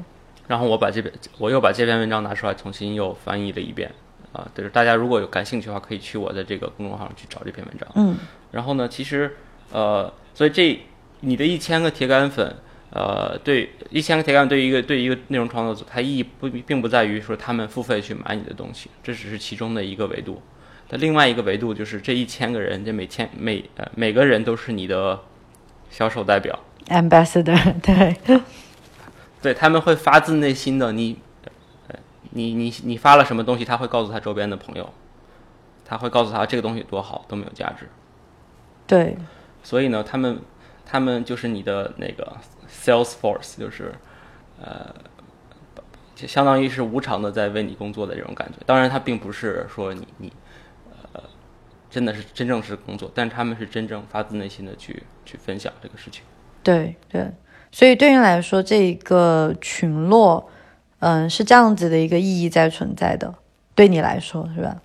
[0.47, 3.91] 然后我把这本我又把这篇文章拿出来重新又翻译了一遍，
[4.31, 8.17] 啊，就是大家如果有感兴趣的话，可以去我的这个公众号上去找这篇文章，嗯，
[8.51, 9.35] 然后呢，其实
[9.71, 10.79] 呃，所以这。
[11.21, 12.55] 你的一千个铁杆粉，
[12.91, 20.41] 呃，对一千个铁杆对于一个对于一个内容创作者，它意义不并不在于说他们付费去买你的东西，这只是其中的一个维度。
[20.89, 25.17] 那另外一个维度就是这一千个人，这每千每呃每个人都是你的
[25.89, 28.41] 销售代表，ambassador，对，
[29.41, 31.17] 对他们会发自内心的你，
[31.87, 31.95] 呃，
[32.31, 34.91] 你你你发了什么东西，他会告诉他周边的朋友，
[35.85, 37.87] 他会告诉他这个东西多好，多么有价值。
[38.85, 39.15] 对，
[39.63, 40.41] 所以呢，他们
[40.91, 42.35] 他们就是你的那个
[42.67, 43.93] sales force，就是
[44.61, 44.93] 呃，
[46.15, 48.57] 就相当于是无偿的在为你工作的这种感觉。
[48.65, 50.33] 当然，他并不是说你你
[51.13, 51.21] 呃。
[51.89, 56.23] 真的是真正是工作，但他们是真正发自内心的去去分享这个事情。
[56.63, 57.29] 对对，
[57.69, 60.49] 所以对于来说，这一个群落，
[60.99, 63.35] 嗯，是这样子的一个意义在存在的。
[63.75, 64.81] 对你来说，是吧？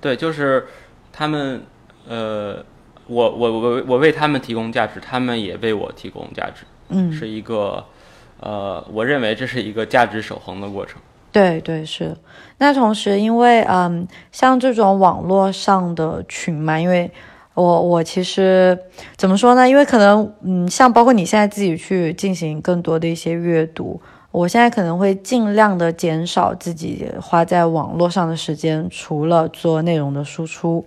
[0.00, 0.66] 对，就是
[1.12, 1.62] 他们，
[2.08, 2.64] 呃，
[3.12, 6.64] 我我我我为他们提供价值，他们也为我提供价值。
[6.88, 7.84] 嗯，是一个，
[8.40, 11.00] 呃，我认为这是一个价值守恒的过程。
[11.30, 12.16] 对对是，
[12.58, 17.10] 那同时因为嗯，像这种网络上的群嘛，因为
[17.54, 18.78] 我我其实
[19.16, 19.68] 怎么说呢？
[19.68, 24.00] 因为可能嗯，像包括你现在自己去进行更多的一些阅读，
[24.30, 30.84] 我现在可能会尽量的减少自己花在网络上的时间，除了做内容的输出。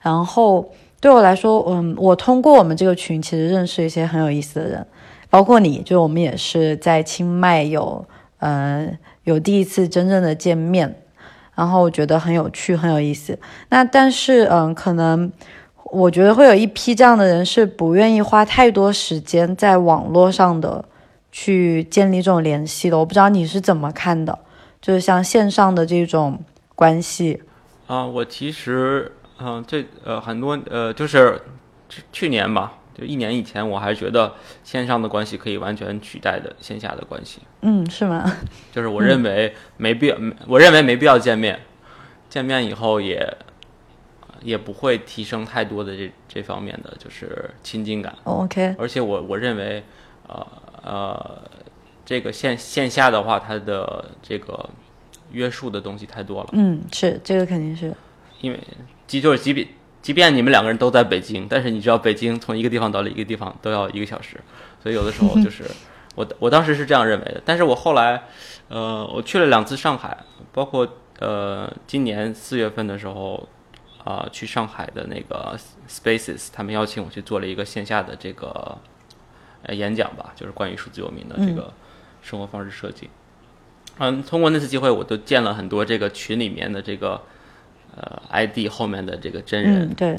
[0.00, 0.68] 然后
[1.02, 4.86] 对我来说，嗯，我通过我们这个群其实认识一些很有意思的人，
[5.28, 8.06] 包括你，就我们也是在清迈有
[8.38, 8.96] 嗯。
[9.24, 11.00] 有第一次真正的见面，
[11.54, 13.38] 然后我觉得很有趣，很有意思。
[13.68, 15.30] 那但是，嗯，可能
[15.84, 20.84] 我觉得会有一批这样的人是不愿意花太多时间在网络上的
[21.30, 22.98] 去建立这种联系的。
[22.98, 24.36] 我不知道你是怎么看的，
[24.80, 26.40] 就是像线上的这种
[26.74, 27.40] 关系。
[27.86, 31.40] 啊，我其实，嗯，这呃很多呃就是
[32.12, 32.74] 去年吧。
[32.94, 37.40] 就一年以前，我还觉得线上的关系可以完全取代的线下的关系。
[37.62, 38.30] 嗯，是吗？
[38.70, 40.16] 就是我认为没必要，
[40.46, 41.58] 我认为没必要见面，
[42.28, 43.34] 见面以后也
[44.42, 48.14] 也不会提升太多的这这方面的就是亲近感。
[48.24, 48.74] OK。
[48.78, 49.82] 而且我我认为，
[50.28, 50.46] 呃
[50.84, 51.42] 呃，
[52.04, 54.68] 这个线线下的话，它的这个
[55.30, 56.50] 约束的东西太多了。
[56.52, 57.94] 嗯，是这个肯定是。
[58.42, 58.60] 因为
[59.06, 59.68] 即就是即便。
[60.02, 64.36] 即便你们两个人都在北京，但是你知道北京从一个地方到了一个地方都要一个小时，
[64.82, 65.62] 所以有的时候就 是
[66.16, 67.40] 我我当时是这样认为的。
[67.44, 68.24] 但是我后来，
[68.66, 70.18] 呃，我去了两次上海，
[70.52, 73.48] 包括呃今年四月份的时候，
[74.02, 75.56] 啊去上海的那个
[75.88, 78.76] Spaces，他们邀请我去做了一个线下的这个
[79.62, 81.72] 呃演讲吧，就是关于数字游民的这个
[82.22, 83.08] 生活方式设计。
[83.98, 87.22] 嗯，通过那次机会，我都见了很多这个群里面的这个。
[87.94, 90.16] 呃，ID 后面的这个真人，对，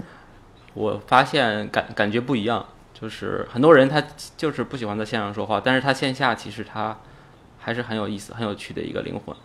[0.76, 2.64] 我发现感感觉不一样，
[2.94, 4.02] 就是很多人他
[4.38, 6.96] 就是不喜欢在线上说话，但是他线下其实他
[7.58, 9.36] 还是很有意思、很有趣的一个灵魂。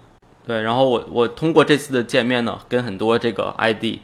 [0.47, 4.01] 对，然后我我通过这次的见面呢，跟很多这个 ID，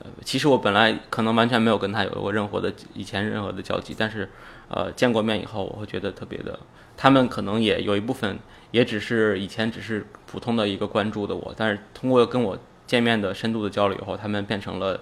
[0.00, 4.28] 呃，其实我本来可能完全没有跟他有过任何的以前任何的交集，但是
[4.68, 6.58] 呃见过面以后，我会觉得特别的，
[6.96, 8.38] 他们可能也有一部分
[8.70, 12.58] 也只是以前只是普通的一个关注的我，但是通过跟我。
[12.92, 15.00] 见面的深度的交流以后，他们变成了，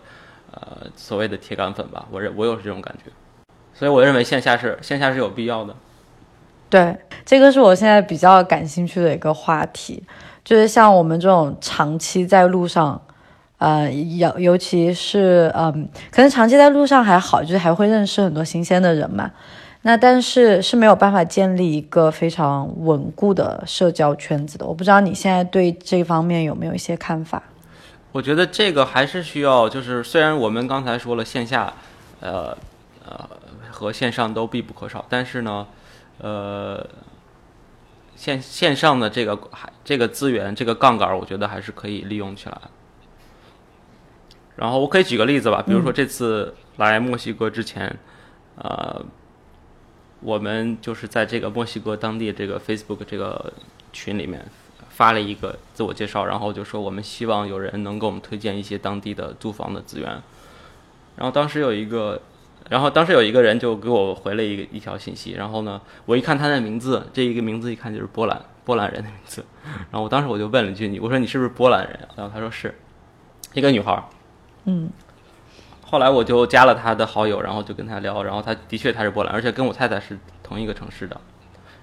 [0.52, 2.06] 呃，所谓的铁杆粉吧。
[2.12, 3.10] 我认我有这种感觉，
[3.74, 5.74] 所以我认为线下是线下是有必要的。
[6.68, 10.04] 对，这个是我现在比较感兴趣的一个话题，
[10.44, 13.02] 就是像我们这种长期在路上，
[13.58, 19.32] 呃，尤尤其是嗯，可能长期在路上还好，就是还会认识很多新鲜的人嘛。
[19.82, 24.64] 那但是是没有办法建立一个非常稳固的社交圈子的。
[24.64, 27.42] 我不知道你现在对这方面有没有一些看法？
[28.12, 31.72] 我觉得这个还是需要，就是虽然我们刚才说了线下，
[32.20, 32.56] 呃
[33.04, 33.28] 呃
[33.70, 35.66] 和线上都必不可少，但是呢，
[36.18, 36.84] 呃
[38.16, 42.60] 线线上的这个还这个资源这个杠杆，我觉得还是可以利用起来。
[44.56, 47.96] 然后我可以举个例子吧，比如说这次来墨西哥之前，
[48.56, 49.00] 呃，
[50.20, 53.52] 我们就是在这个墨西哥当地这个 Facebook 这个
[53.92, 54.44] 群里面。
[55.00, 60.10] 发了一个自我介绍，然后就说我们希望有人能给我们推荐一些当地的租房的资源。
[61.16, 62.20] 然后当时有一个，
[62.68, 65.32] 然后当时有一个人就给我回了一个一条信息。
[65.32, 69.42] 然后呢，我一看他的名字，这一个名字一看就是波兰波兰人的名字。
[69.64, 72.74] 然后我当时我就问了一句：“你我说你是不是波兰人？”然后他说是
[73.54, 74.04] 一个女孩。
[74.66, 74.90] 嗯。
[75.80, 78.22] 后来我就加了他的好友，然后就跟他聊。
[78.22, 81.18] 然后他的确他是波兰，而且跟我太太是同一个城市的。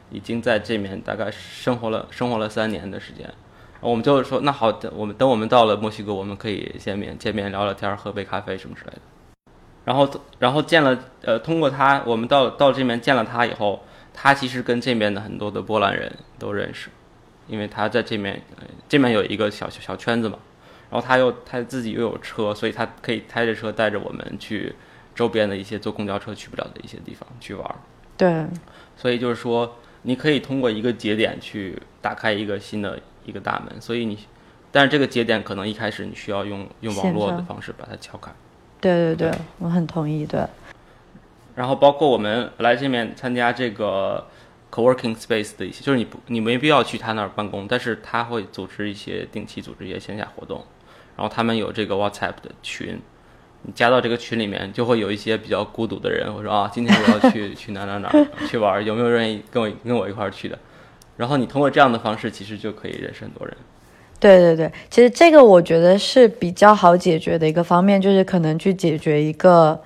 [0.09, 3.31] 已经在这面大概生活了生活了三年的时间，
[3.79, 9.01] 我们就是说那好，等我们等我们到了墨西哥，我们可以见面见面聊聊天，喝杯咖啡什么之类的。
[9.85, 13.83] 然后然后见了呃，通过他，我们到到这边见了他以后，
[14.13, 16.89] 他其实跟这边的很多的波兰人都认识，
[17.47, 18.41] 因为他在这面
[18.89, 20.37] 这面有一个小小圈子嘛。
[20.89, 24.73] 然后他又他自己又有车，所以他可以开着车带着我们去
[25.13, 27.75] 周边的一些坐公交车去不了的一些地方去玩。
[28.15, 28.47] 对，
[28.95, 33.81] 所以就是说，你可以通过一个节点去打开一个新的一个大门。
[33.81, 34.17] 所以你，
[34.71, 38.31] 但是这个节点可能一开始你需要用用网络的方式把它敲开。
[38.79, 40.25] 对对对，我很同意。
[40.25, 40.45] 对。
[41.55, 44.27] 然后包括我们来这边参加这个
[44.71, 50.63] co-working space 的一些，就是你不你没必要去他那儿办公，但是他会组织一些定期组织一些线下活动。
[51.15, 53.01] 然后他们有这个 WhatsApp 的群，
[53.67, 56.33] 你加到这个群里面，就会有一些比较孤独的人。
[56.33, 58.09] 我说啊，今天我要去 去哪哪哪
[58.47, 60.57] 去玩，有没有愿意跟我跟我一块儿去的？
[61.17, 63.55] 然后你通过这样的方式，其实就可以认识很多人。
[64.21, 69.77] 对对对，其实这个我觉得是比较好解决的一个方面，就是可能去解决一个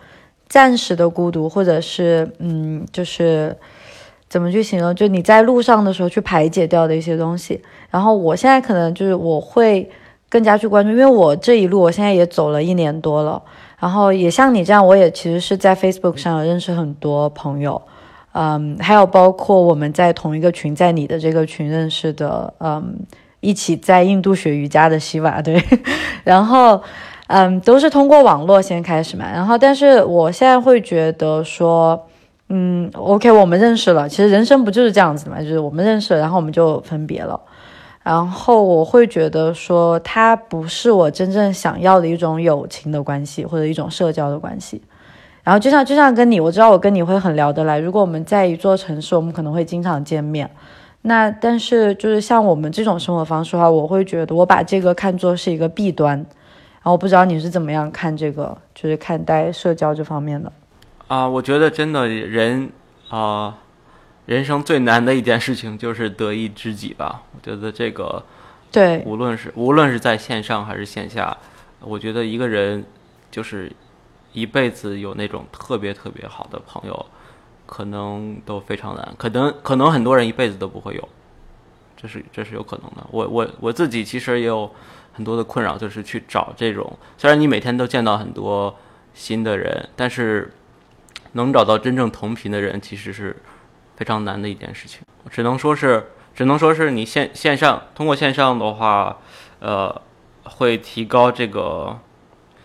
[0.47, 3.57] 暂时的孤独，或者是嗯，就是
[4.29, 4.93] 怎么去形容？
[4.93, 7.59] 就你在路上的时候去排解掉的一些东西。
[7.89, 9.89] 然后我现在可能就是我会。
[10.31, 13.43] 更加去关注，因为我这一路我现在也走了一年多了，
[13.81, 17.81] 然后也像你这样，我也其实是在 Facebook 上认识很多朋友，
[18.33, 22.95] 嗯，还有包括我们在同一个群，在你的这个群认识的，嗯，
[23.39, 25.59] 一起在印度学瑜伽的希瓦，对，
[26.23, 26.79] 然后，
[27.25, 31.99] 嗯，都是通过网络先开始嘛，然后，但是我现在会觉得说，
[32.49, 37.39] 嗯，OK，我们认识了，其实人生不就是这样子嘛，就是我们认识了，然后我们就分别了。
[38.03, 44.81] 然后我会觉得说，它不是我真正想要的一种友情的关系，或者一种社交的关系。
[45.43, 47.77] 然后就像就像跟你，我知道我跟你会很聊得来。
[47.79, 50.49] 如果我们在一座城市，我们可能会经常见面。
[51.03, 56.17] 那但是就是像我们这种生活方式的话，我会觉得我把这个看作是一个弊端。
[56.17, 60.51] 然后我不知道你是怎么样看这个，就是看待社交这方面的。
[61.07, 62.69] 啊，我觉得真的人
[63.09, 63.57] 啊。
[64.27, 67.23] 人生最难的一件事情就是得一知己吧。
[67.33, 68.23] 我觉得这个，
[68.71, 71.35] 对，无论是无论是在线上还是线下，
[71.79, 72.85] 我觉得一个人
[73.31, 73.71] 就是
[74.31, 77.05] 一辈子有那种特别特别好的朋友，
[77.65, 79.13] 可能都非常难。
[79.17, 81.09] 可能可能很多人一辈子都不会有，
[81.97, 83.05] 这是这是有可能的。
[83.09, 84.71] 我我我自己其实也有
[85.13, 86.95] 很多的困扰，就是去找这种。
[87.17, 88.77] 虽然你每天都见到很多
[89.15, 90.53] 新的人，但是
[91.33, 93.35] 能找到真正同频的人，其实是。
[94.01, 99.17] 非常难的一件事情，只能说是，只能说是你线线上通过线上的话，
[99.59, 100.01] 呃，
[100.43, 101.99] 会提高这个，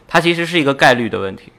[0.09, 1.53] 它其实是一个概率的问题。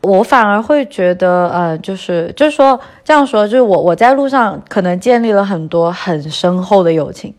[0.00, 7.34] 我反而会觉得，呃，就是就是说这样说，就是我我在路上可能建立了很多很深厚的友情，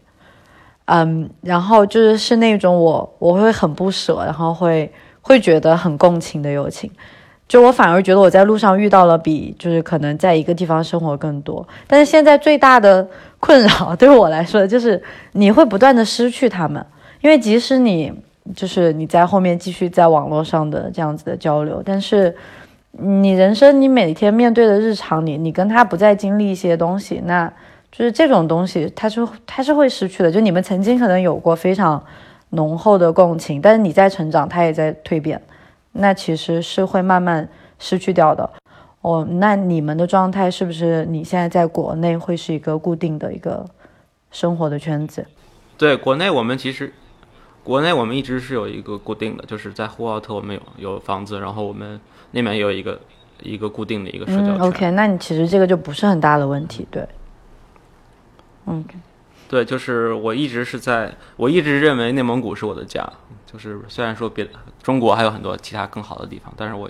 [0.86, 6.92] 嗯，然后就是是那种我我会很不舍，然后会会觉得很共情的友情。
[7.48, 13.08] 就我反而觉得我在路上遇到了比就是可能在一个地方生活更多，但是现在最大的
[13.40, 15.02] 困扰对我来说就是
[15.34, 16.84] 你会不断的失去他们，
[17.22, 18.12] 因为即使你
[18.56, 22.36] 就是你在后面继续在网络上的这样子的交流，但是
[22.92, 27.52] 你人生你每天面对的日常你你跟他不再经历一些东西，那
[27.92, 30.32] 就是这种东西它是它是会失去的。
[30.32, 32.04] 就你们曾经可能有过非常
[32.50, 35.40] 浓厚的共情，但是你在成长，他也在蜕变。
[35.98, 37.48] 那其实是会慢慢
[37.80, 38.50] 失去掉的，
[39.02, 43.66] 哦，那你们的状态是不是你现在在国内会是一个固定的一个
[44.32, 45.26] 生活的圈子？
[45.78, 46.94] 对，国内我们其实，
[47.64, 52.00] 国内我们一直是有一个固定的，就是在呼和浩特我们有有房子，然后我们
[52.32, 53.00] 那边有一个
[53.42, 54.60] 一个固定的一个社交圈。
[54.62, 57.08] OK，那你其实这个就不是很大的问题，对。
[58.66, 58.96] OK。
[59.48, 63.08] 对，就是我一直是在，我一直认为内蒙古是我的家。
[63.56, 64.46] 就是虽然说别
[64.84, 66.90] 中国还有很多其他更好的地方，但是我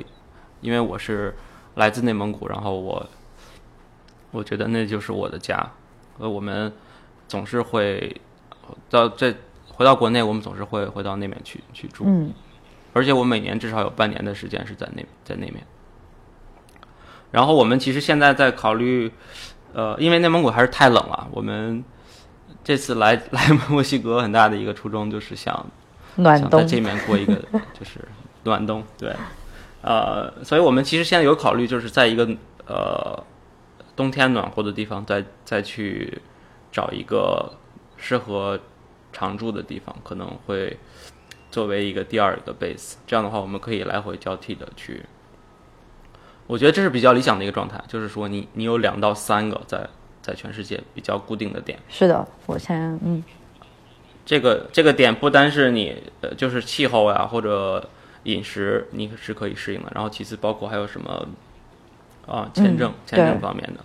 [0.61, 1.35] 因为我是
[1.75, 3.07] 来自内蒙古，然后我
[4.31, 5.63] 我觉得那就是我的家。
[6.17, 6.73] 呃，我们
[7.27, 8.19] 总是会
[8.89, 9.31] 到这
[9.67, 12.03] 回到国内，我们总是会回到那边去去住。
[12.07, 12.33] 嗯。
[12.93, 15.63] 而且我每年至少有半年的时间是在那在那边。
[17.29, 19.11] 然后我们其实现在在考虑，
[19.71, 21.83] 呃，因为内蒙古还是太冷了，我们。
[22.63, 25.63] 这次来 来墨西哥，很大的一个初衷就是想
[26.17, 27.35] 暖冬，在这面过一个
[27.77, 27.99] 就是
[28.43, 28.83] 暖冬。
[28.97, 29.15] 对，
[29.81, 32.27] 呃，所以我们其实现在有考虑，就是在一个
[32.67, 33.23] 呃
[33.95, 36.21] 冬天暖和的地方，再再去
[36.71, 37.53] 找一个
[37.97, 38.59] 适合
[39.11, 40.77] 常住的地方，可能会
[41.51, 42.95] 作为一个第二个 base。
[43.05, 45.05] 这样的话，我们可以来回交替的去。
[46.47, 49.87] 我觉得这是比较理想的一个状态，就是说你你有两到三个在。
[50.25, 53.23] 在全世界比较固定的点是的，我先嗯，
[54.25, 57.87] 这个这个点不单是你呃，就是气候呀或者
[58.23, 61.27] 饮食你是可以适应的，然后其次包括还有什么
[62.25, 63.79] 啊签证签证方面的，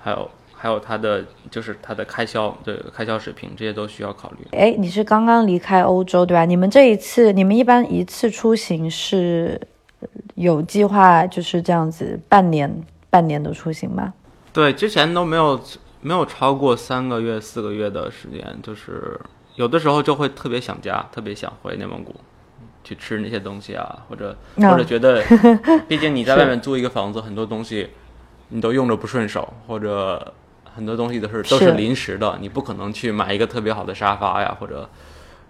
[0.00, 4.46] 还有还有它的就是它的开销对开销水平，这些都需要考虑。
[4.52, 6.44] 哎，你是刚刚离开欧洲对吧？
[6.44, 9.60] 你们这一次，你们一般一次出行是
[10.36, 12.72] 有计划就是这样子半年
[13.10, 14.14] 半年的出行吗？
[14.52, 15.60] 对，之前都没有
[16.04, 19.18] 没有超过三个月四个月的时间，就是
[19.56, 22.14] 有的时候就会特别想家，特别想回内蒙古。
[22.86, 25.24] 去吃那些东西啊，或者或者觉得，
[25.88, 27.88] 毕竟你在外面租一个房子，很多东西
[28.50, 30.34] 你都用着不顺手，或者
[30.74, 34.86] 很多东西都是都是临时的，你不可能去买一个特别好的沙发呀，或者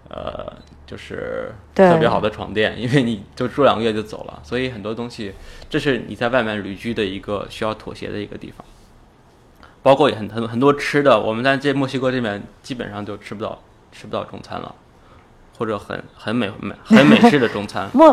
[0.07, 0.53] 呃，
[0.87, 5.33] 就是特别好的床垫，因为你就住两个月就走了，所以很多东西
[5.69, 8.65] 这是你在外面旅居的一个需要妥协的一个地方，
[9.85, 13.55] 包括也很很很多吃的，我们在这墨西哥这边基本上就吃不到
[13.91, 14.73] 吃不到中餐了。
[15.59, 17.87] 或者很很美美很美式的中餐。
[17.93, 18.09] 墨，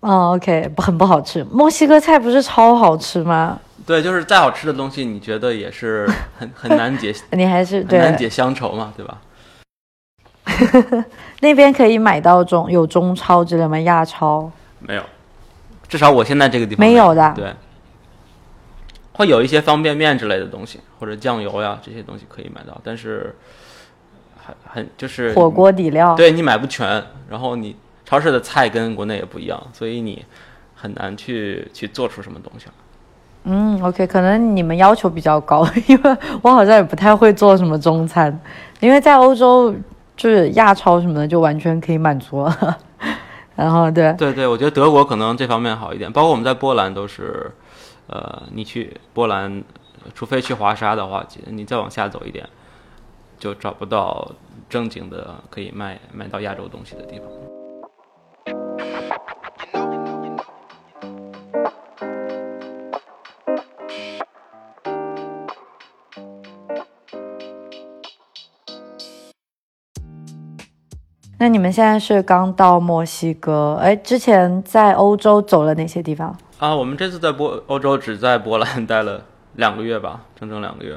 [0.00, 1.42] 哦，OK，不很不好吃。
[1.44, 3.58] 墨西哥菜不是超好吃吗？
[3.86, 6.06] 对，就是再好吃的东西，你觉得也是
[6.38, 7.14] 很很难解。
[7.32, 9.18] 你还是很难解乡愁嘛，对吧？
[11.40, 13.78] 那边可以买到中有中超之类吗？
[13.80, 14.50] 亚超
[14.80, 15.02] 没有，
[15.88, 17.32] 至少我现在这个地方没有的。
[17.34, 17.54] 对，
[19.12, 23.34] 会有一些方便面之类的东西，或者酱油呀这些东西可以买到，但是。
[24.44, 27.00] 很很就是火锅底料，对你买不全，
[27.30, 30.24] 然后你超市的菜跟国内也不一样，所以你
[30.74, 32.72] 很难去去做出什么东西来。
[33.44, 38.36] 嗯，OK，可能你们要求比较高，因为我好像也不太会做什么中餐，
[38.80, 39.72] 因为在欧洲
[40.16, 42.78] 就是亚超什么的就完全可以满足了。
[43.54, 47.48] 然后对对对，我觉得德国可能这方面好一点，包括我们在波兰都是，
[48.12, 49.64] 呃，你去波兰，
[50.14, 52.46] 除非去华沙的话，你再往下走一点。
[53.38, 54.30] 就找不到
[54.68, 57.28] 正经的可以卖卖到亚洲东西的地方。
[71.36, 73.74] 那你们现在是刚到墨西哥？
[73.82, 76.38] 哎，之前在欧洲走了哪些地方？
[76.62, 80.96] 啊，我们这次在波欧洲只在波兰待了两个月吧，整整两个月。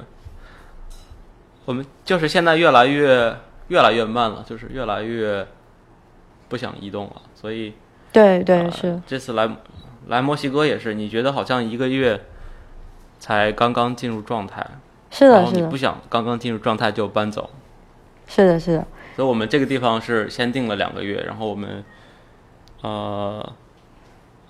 [1.66, 3.36] 我们就是现在越来越
[3.70, 5.48] 越来越慢了，就是越来越
[6.48, 7.74] 不想移动了，所以
[8.12, 9.50] 对对是这次来
[10.06, 12.22] 来墨西哥也是，你觉得好像一个月
[13.18, 14.64] 才刚刚进入状态，
[15.10, 17.50] 是的，是的，你不想刚刚进入状态就搬走，
[18.28, 18.88] 是的，是的。
[19.16, 21.84] 所以我们这个地方是先定了两个月，然后我们
[22.84, 23.52] 呃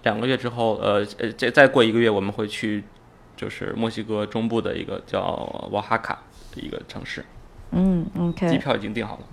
[0.05, 2.85] 两个月之后，呃呃再再过一个月我们会去
[3.35, 5.21] 就是墨西哥中部的一个叫
[5.71, 6.21] 瓦哈卡的。
[6.55, 7.25] 一个城市，
[7.71, 9.23] 嗯，OK，机票已经订好了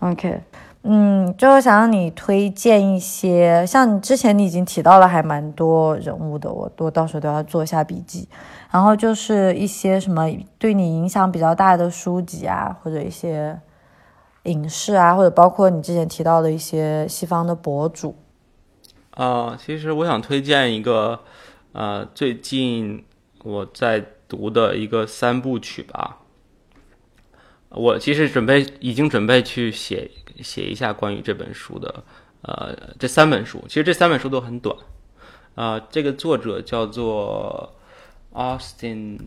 [0.00, 0.38] ，OK，
[0.82, 8.28] 嗯，就想让你推荐一些，像你之前你已经提到了还蛮多人物的，我我到时候都要做一下笔记。
[8.70, 13.58] 然后就是一些什么对你影响比较大的书籍啊，或者一些
[14.42, 18.14] 影视啊，或者包括你之前提到的一些西方的博主。
[19.18, 21.24] 啊，其实我想推荐一个，
[21.72, 23.04] 呃，最近
[23.42, 26.18] 我在读的一个三部曲吧。
[27.70, 30.08] 我其实准备已经准备去写
[30.40, 32.04] 写一下关于这本书的，
[32.42, 34.76] 呃，这三本书，其实这三本书都很短，
[35.56, 37.74] 啊，这个作者叫做
[38.32, 39.18] Austin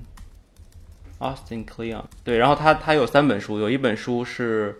[1.19, 4.79] Austin Kleon，对，然后他他有三本书，有一本书是，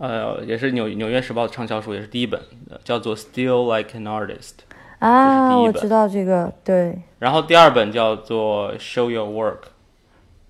[0.00, 2.42] 呃，也是纽纽约时报的畅销书，也是第一本，
[2.82, 4.54] 叫做 Still Like an Artist，
[4.98, 9.68] 啊，我知道这个，对，然后第二本叫做 Show Your Work，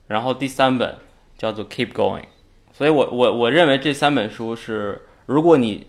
[0.06, 0.96] 然后第三本。
[1.40, 2.24] 叫做 Keep Going，
[2.70, 5.86] 所以我我我认为这三本书是，如果你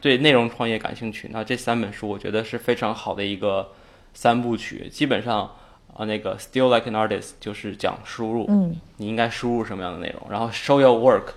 [0.00, 3.68] 对内容创业感兴趣，那这三本书我觉得是非常好的一个
[4.12, 4.88] 三部曲。
[4.88, 5.48] 基本上
[5.94, 11.34] 啊，那个 Still Like an Artist 就是讲输入，嗯，你应该输入什么样的内容，然后 Show Your Work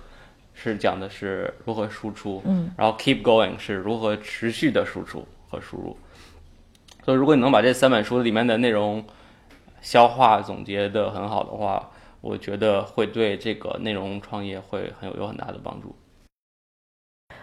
[0.52, 5.96] 是讲的是如何输出，嗯，然后 Keep Going 是如何持续的输出和输入。
[7.04, 9.02] 所以如果你能把这三本书里面的内容
[9.80, 11.88] 消化总结的很好的话，
[12.20, 15.94] 我觉得会对这个内容创业会很有有很大的帮助。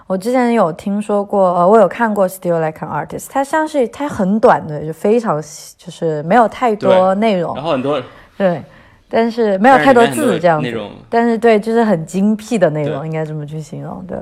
[0.05, 5.41] 我之前有听说过，呃，我有看过《Still Like an Artist》，它像是它很短的，就非常
[5.75, 8.01] 就是没有太多内容，然后很多
[8.37, 8.63] 对，
[9.09, 14.17] 但是没有太多字这样子，但是对，就是很精辟的内容，应该这么去形容对。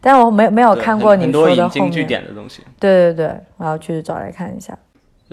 [0.00, 4.76] 但我没没有看过你说的后面点的东西，对对对，我要去找来看一下。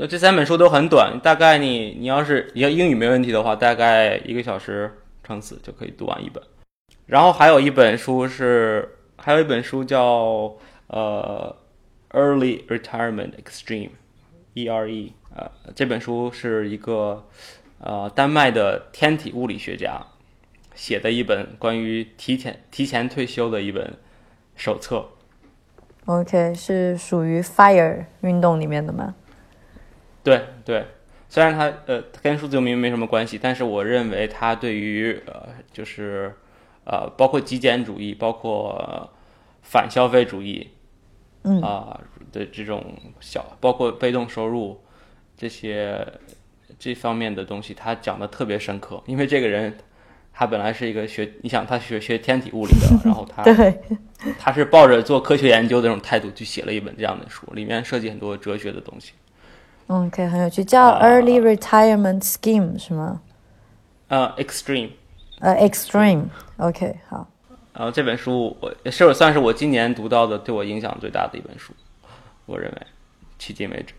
[0.09, 4.91] 这三本书都很短，大概你你要是要英语没问题的话，大概一个小时
[5.23, 6.43] 撑死就可以读完一本。
[7.05, 10.53] 然后还有一本书是，还有一本书叫
[10.87, 11.55] 呃
[12.15, 13.89] 《Early Retirement Extreme》
[14.53, 17.25] ，E R E，呃，这本书是一个
[17.79, 20.05] 呃，丹麦的天体物理学家
[20.73, 23.93] 写的一本关于提前提前退休的一本
[24.55, 25.07] 手册。
[26.05, 29.13] OK，是属于 Fire 运动里面的吗？
[30.23, 30.85] 对对，
[31.29, 36.33] 虽然它呃跟数字游民没什么关系，但是我认为它对于呃就是
[36.85, 39.09] 呃包括极简主义，包括
[39.61, 40.69] 反消费主义，
[41.43, 41.99] 嗯啊
[42.31, 42.83] 的这种
[43.19, 44.81] 小，包括被动收入
[45.35, 46.05] 这些
[46.79, 49.75] 这方面的东西，他讲的特别深刻，因为这个人。
[50.39, 53.81] 他本来是一个学，你想他学学天体物理的， 然后他对，
[54.37, 59.13] 他是抱着做科学研究的这种态度去写了一本这样的书，里面涉及很多哲学的东西。
[59.87, 63.19] 嗯，OK，很有趣，叫 Early Retirement Scheme 是吗？
[64.09, 64.91] 呃，Extreme，
[65.39, 67.27] 呃，Extreme，OK，好。
[67.73, 71.73] 然后这本书我是算是我今年读到的对我影响最大的一本书，
[72.45, 72.77] 我认为，
[73.39, 73.95] 迄今为止。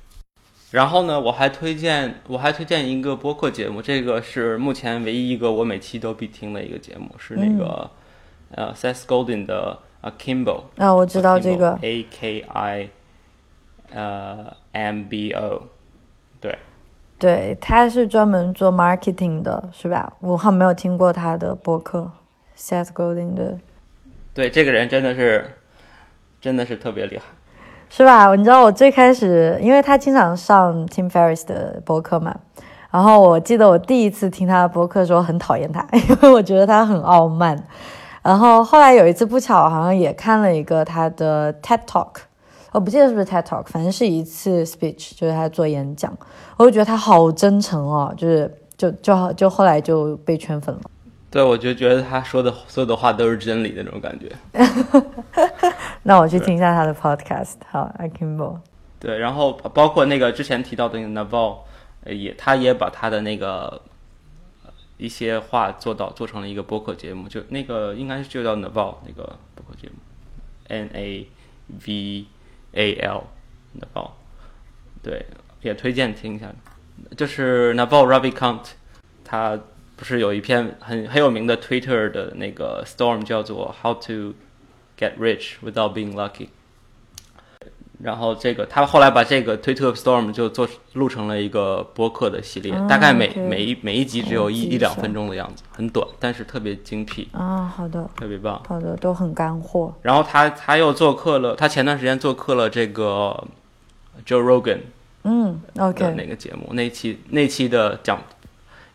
[0.71, 7.91] 然后呢，我还推荐，我还推荐一个播客节目，这个是目前唯一一个我每期都必听的一个节目，是那个
[8.51, 10.65] 呃，Seth Godin 的 Akimbo。
[10.77, 11.79] 啊，我知道这个。
[11.81, 12.91] A K I，
[13.95, 15.63] 呃，M B O，
[16.41, 16.59] 对。
[17.19, 20.13] 对，他是专门做 marketing 的，是吧？
[20.21, 22.11] 我好像没有听过他的播客
[22.57, 23.59] ，Seth Godin 的。
[24.35, 25.51] 对，这个人真的是，
[26.41, 27.25] 真的是特别厉害。
[27.91, 28.35] 是吧？
[28.35, 32.35] 你知道我最开始，因为他经常上 Tim Ferris 的博客嘛，
[32.91, 37.63] 然后我记得我第一次听他的博客的时候很讨厌他， 因为我觉得他很傲慢。
[38.23, 42.09] 然后后来有一次不巧，好像也看了一个他的 TED Talk，
[42.73, 46.13] 我不记得是不是 TED Talk，反正是一次 speech，就是他做演讲，
[46.59, 50.81] 我就觉得他好真诚哦，就是就就就后来就被圈粉了。
[51.31, 54.35] 对，我就觉得他说的所有的话都是真理的那种感觉。
[56.03, 57.57] 那我去听一下他的 podcast。
[57.71, 58.59] 好，Akimbo。
[58.99, 61.59] 对，然后包括那个之前提到的那个 Naval，
[62.07, 63.83] 也他也把他的那个
[64.97, 69.97] 一些话做到做成了一个播客节目，就那个应该是就叫 Naval 那个播客节目
[70.69, 71.29] ，N A
[71.87, 72.27] V
[72.73, 73.25] A L
[73.79, 74.13] Naval。
[75.03, 75.27] 对，
[75.61, 76.51] 也推荐听一下。
[77.19, 78.61] 就是 Naval Ravikant，
[79.23, 79.61] 他。
[79.99, 84.35] 不是有一篇很很有名的 Twitter 的那个 storm 叫做 How to
[84.97, 86.51] get rich without being lucky。
[88.01, 99.93] 然后这个他后来把这个 Twitter storm 就做录成了一个播客的系列，大概每每一每一集只有一一两分钟的样子，很短，但是特别精辟啊，好的，特别棒，好的，都很干货。
[100.03, 103.49] 然后他他又做客了，他前段时间做客了这个
[104.25, 104.79] Joe Rogan，
[105.25, 108.23] 嗯，OK，那个节目那期那期的讲。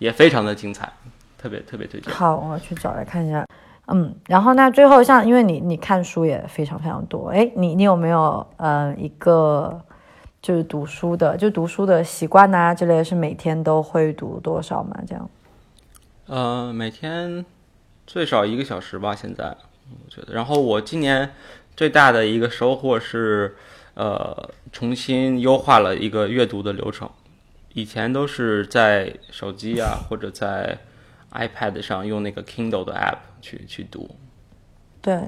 [0.04, 0.92] 也非常的精彩，
[1.38, 2.14] 特别特别推荐。
[2.14, 3.48] 好，我去找来看一下。
[3.88, 9.82] 嗯，然后那最后像，因为你你看书也非常非常多，哎，你你有没有呃一个
[10.42, 15.00] 就是读书的，就读书的习惯呐之类的，是每天都会读多少嘛？
[15.08, 15.30] 这样？
[16.28, 17.46] 呃，每天
[18.06, 19.16] 最少一个小时吧。
[19.16, 21.30] 现在我觉得，然后我今年
[21.78, 23.56] 最大的一个收获是，
[23.94, 27.10] 呃，重新优化了一个阅读的流程。
[27.74, 30.78] 以前都是在手机啊， 或者在
[31.32, 34.16] iPad 上用那个 Kindle 的 App 去去读。
[35.02, 35.20] 对。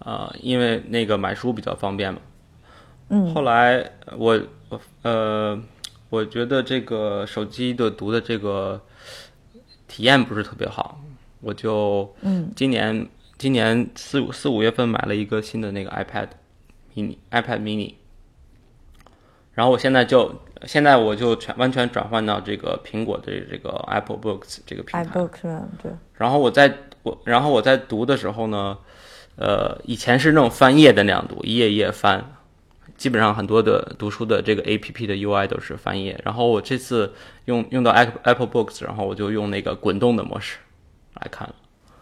[0.00, 2.20] 呃，因为那个买书比较方便嘛。
[3.10, 3.32] 嗯。
[3.32, 5.62] 后来我我呃，
[6.10, 8.82] 我觉得这个手机的读的这个
[9.86, 11.00] 体验不是特别好，
[11.40, 16.28] 我就嗯，今年今年四五四五月份买了一个新的那个 iPad
[16.94, 17.94] mini，iPad mini。
[19.52, 20.34] 然后我现在就。
[20.66, 25.04] 现在我就全完全转换到这个苹果的这个 Apple Books 这个平台。
[25.04, 25.28] 吧？
[25.82, 25.92] 对。
[26.14, 28.76] 然后我在我然后我在读的时候呢，
[29.36, 32.24] 呃，以前是那种翻页的那样读，一页一页翻，
[32.96, 36.18] 基本上很多的读书的这个 APP 的 UI 都是翻页。
[36.24, 37.12] 然后我这次
[37.46, 40.58] 用用到 Apple Apple Books，然后我就用那个滚动的模式
[41.20, 41.54] 来看了。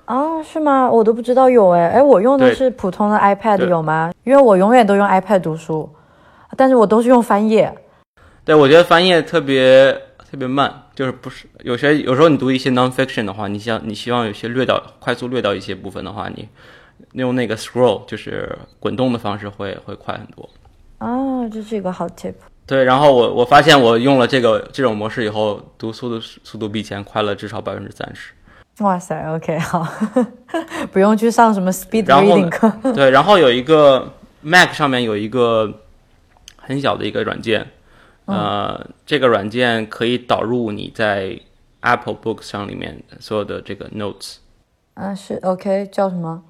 [0.07, 0.91] 哦，是吗？
[0.91, 4.13] 我都不知道有哎哎，我用的是普通的 iPad 有吗？
[4.25, 5.89] 因为我永远都用 iPad 读书，
[6.57, 7.73] 但是我都是用翻页。
[8.45, 9.93] 对，我觉得翻页特别
[10.29, 16.49] 特别慢，就是不是有些有时候你读一些 nonfiction 的话，你想你希望有些略到快速略到一些部分的话，你
[17.13, 20.51] 用那个 scroll 就是滚动的方式会会快很多。
[20.99, 22.35] 哦，这是一个好 tip。
[22.67, 28.33] 对，然后我我发现我用了这个这种模式以后，读速度速度比以前快了至少百分之三十。
[28.79, 29.87] 哇塞，OK，好，
[30.91, 32.73] 不用去上什么 speed reading 课。
[32.93, 35.73] 对，然后有一个 Mac 上面有一个
[36.57, 37.65] 很小的一个软件。
[38.33, 41.39] 呃，这个软件可以导入你在
[41.81, 44.37] Apple Books 上里面所有的这个 Notes。
[44.95, 46.43] 啊，是 OK，叫什么？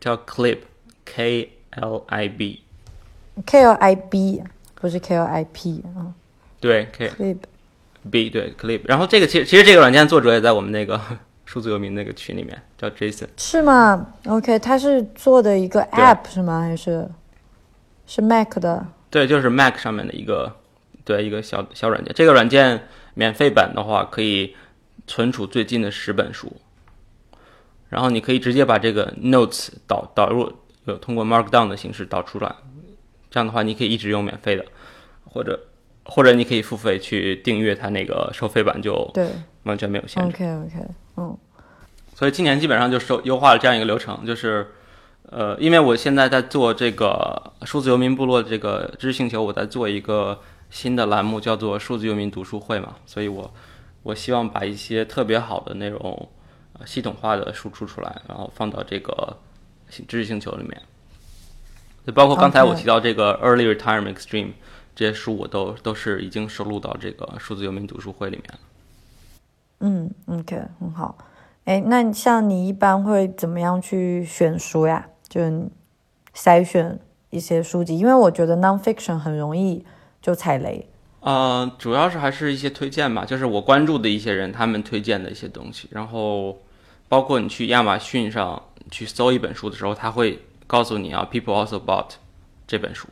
[0.00, 4.42] 叫 Clip，K L I B，K L I B，
[4.74, 6.14] 不是 K L I P 啊。
[6.60, 7.38] 对，K Clip。
[8.10, 10.98] B 对 Clip，然后这个其实其实这个软件作者也在我们那个
[11.44, 13.28] 数字游民那个群里面，叫 Jason。
[13.36, 16.62] 是吗？OK，他是做的一个 App 是吗？
[16.62, 17.06] 还是
[18.06, 18.86] 是 Mac 的？
[19.10, 20.50] 对，就是 Mac 上面的一个
[21.10, 22.12] 对一个小小软件。
[22.14, 24.54] 这个软件免费版的话可以
[25.06, 26.56] 存储最近的十本书，
[27.88, 30.52] 然后你可以直接把这个 Notes 导导入，
[30.84, 32.54] 有通过 Markdown 的形式导出来。
[33.30, 34.64] 这样的话，你可以一直用免费的，
[35.24, 35.58] 或者
[36.04, 39.28] 或者你可以付费去订阅它那个收费版，就对
[39.64, 40.28] 完全没有限制。
[40.28, 41.36] OK OK，嗯。
[42.14, 44.66] 所以今年基本上就收优化了这样一个流程，就是
[45.30, 50.38] 呃，因为我现在在做这个数字游民部落这个知识星球，我在做一个
[50.70, 53.52] 新的栏目，叫做数字游民读书会嘛，所以我
[54.02, 56.28] 我希望把一些特别好的内容
[56.86, 59.36] 系统化的输出出来，然后放到这个
[60.08, 60.80] 知识星球里面。
[62.06, 64.52] 就包括刚才我提到这个 Early Retirement Extreme
[64.94, 68.58] 这些书，我都都是已经收录到这个数字游民读书会里面了。
[69.80, 71.18] 嗯，OK，很好。
[71.64, 75.06] 哎，那像你一般会怎么样去选书呀？
[75.28, 75.40] 就
[76.34, 76.98] 筛选
[77.28, 79.84] 一些书籍，因为我觉得 nonfiction 很容易
[80.22, 80.88] 就踩雷。
[81.20, 86.58] 呃，主要是还是一些推荐吧，就是我关注的一些人他们推荐的一些东西，然后
[87.08, 90.38] 包括你去亚马逊上去搜一本书的时候，他会。
[90.70, 92.10] 告诉你啊，People also bought
[92.64, 93.08] 这本书，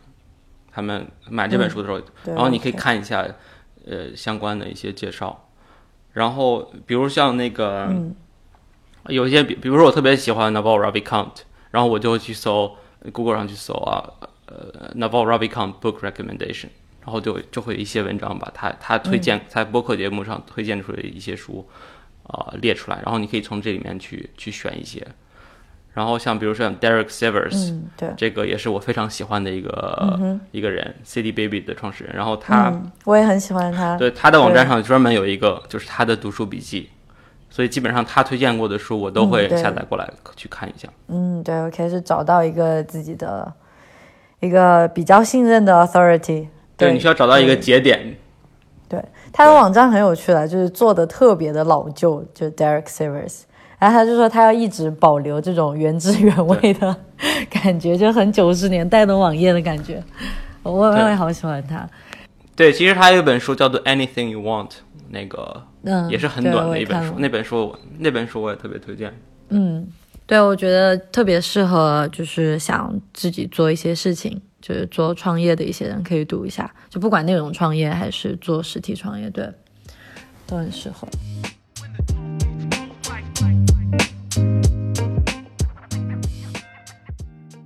[0.70, 3.26] 他们买这本书的时候，然后你可以看一下，
[3.84, 5.48] 呃，相关的一些介绍。
[6.12, 7.92] 然后，比如像那个，
[9.08, 11.32] 有一些，比比如说我特别喜欢 Naval Ravikant，
[11.72, 12.76] 然后我就会去搜
[13.12, 14.08] Google 上去搜啊，
[14.46, 16.68] 呃，Naval Ravikant book recommendation，
[17.04, 21.66] 然后就就会一些文章把他他推荐在播客节目上推荐出来一些书
[22.24, 25.06] 啊列出来，然后你可以从这里面去去选一些。
[25.94, 32.14] 然后像比如说像 Derek Sivers，对，这个也是我非常喜欢的一个一个人，CD Baby 的创始人。
[32.14, 32.72] 然后他，
[33.04, 33.96] 我也很喜欢他。
[33.96, 36.90] 对，他的网站上专门有一个就是他的读书笔记，
[37.50, 40.88] 所以基本上他推荐过的书我都会下载过来去看一下。
[41.08, 43.52] 嗯，对，我开始找到一个自己的
[44.38, 46.46] 一个比较信任的 authority。
[46.78, 48.16] 对，你需要找到一个节点。
[48.88, 53.42] 对，他的网站很有趣的，就是做的特别的老旧，就 Derek Sivers。
[53.78, 56.96] 然后他就说他要一直保留这种原汁原味的
[57.50, 60.02] 感觉，就很九十年代的网页的感觉。
[60.62, 61.88] 我我也好喜欢他。
[62.56, 64.68] 对，其实他有一本书叫做《Anything You Want》，
[65.10, 67.14] 那个嗯也是很短的一本书。
[67.18, 69.12] 那本书那本书我也特别推荐。
[69.50, 69.86] 嗯，
[70.26, 76.72] 对，我觉得特别适合就是想自己做一些事情，就是做创业的一些人可以读一下。
[76.88, 79.48] 就不管内容创业还是做实体创业，对，
[80.46, 81.06] 都很适合。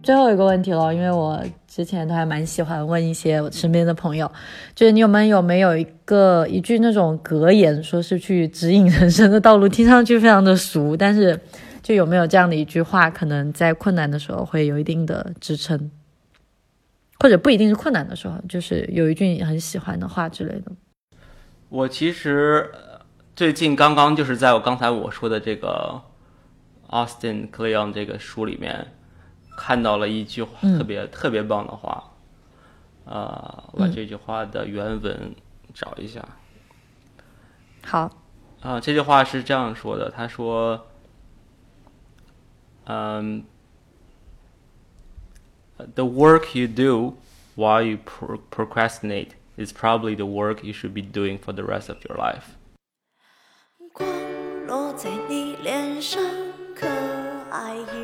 [0.03, 4.31] 最后一个问题了，因为我之前都还蛮喜欢问一些我身边的朋友，
[4.75, 11.39] 就是你们有没有一个一句那种格言，说是去指引人生的道路，听上去非常的俗，但是
[11.85, 15.89] 就有没有这样的一句话，可能在困难的时候会有一定的支撑，
[17.23, 20.73] 或者不一定是困难的时候，就是有一句你很喜欢的话之类的。
[21.69, 22.69] 我其实
[23.37, 26.03] 最近刚刚就是在我刚才我说的这个
[26.89, 28.89] Austin Kleon 这个书里面。
[29.55, 32.03] 看到了一句特别特别棒的话，
[33.05, 35.35] 呃，我把这句话的原文
[35.75, 36.27] 找一下。
[37.85, 38.11] 好。
[38.63, 40.87] 啊，这句话是这样说的，他说
[42.89, 43.45] ：“嗯
[45.96, 47.16] ，the work you do
[47.56, 47.98] while you
[48.50, 52.56] procrastinate is probably the work you should be doing for the rest of your life。”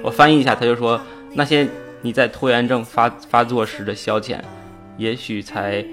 [0.03, 0.99] 我翻译一下，他就说。
[1.35, 1.67] 那些
[2.03, 4.39] 你在拖延症发发作时的消遣，
[4.97, 5.83] 也许才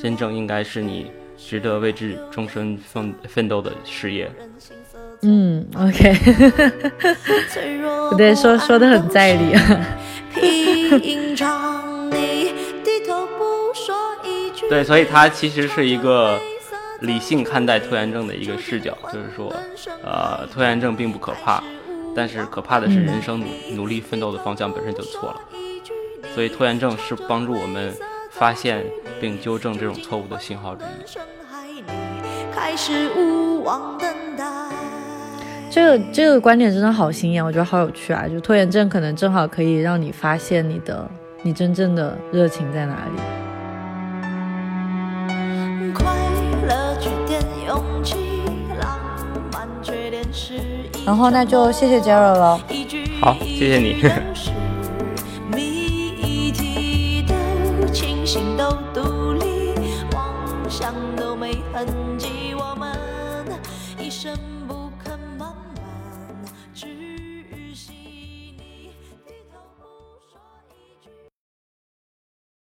[0.00, 4.28] 真正应该是你值得为之终身奋奋斗的事业。
[5.22, 6.12] 嗯，OK，
[8.08, 9.54] 不对，说说的很在理
[11.45, 11.83] 啊。
[14.69, 16.39] 对，所以它其实是一个
[17.01, 19.53] 理性看待拖延症的一个视角，就是说，
[20.03, 21.61] 呃，拖延症并不可怕。
[22.15, 25.41] 但是可怕的是，人生努努力奋斗的方向本身就错了，
[26.33, 27.93] 所以拖延症是帮助我们
[28.31, 28.85] 发现
[29.19, 31.03] 并纠正这种错误的信号之一。
[35.75, 38.25] 这个这个观点真的好新颖，我觉得好有趣啊！
[38.29, 41.05] 就拖延症可能正好可以让你发现你的
[41.41, 43.21] 你真正的热情在哪里。
[51.05, 52.57] 然后那就谢谢 j e r r 了。
[53.19, 53.97] 好，谢谢你。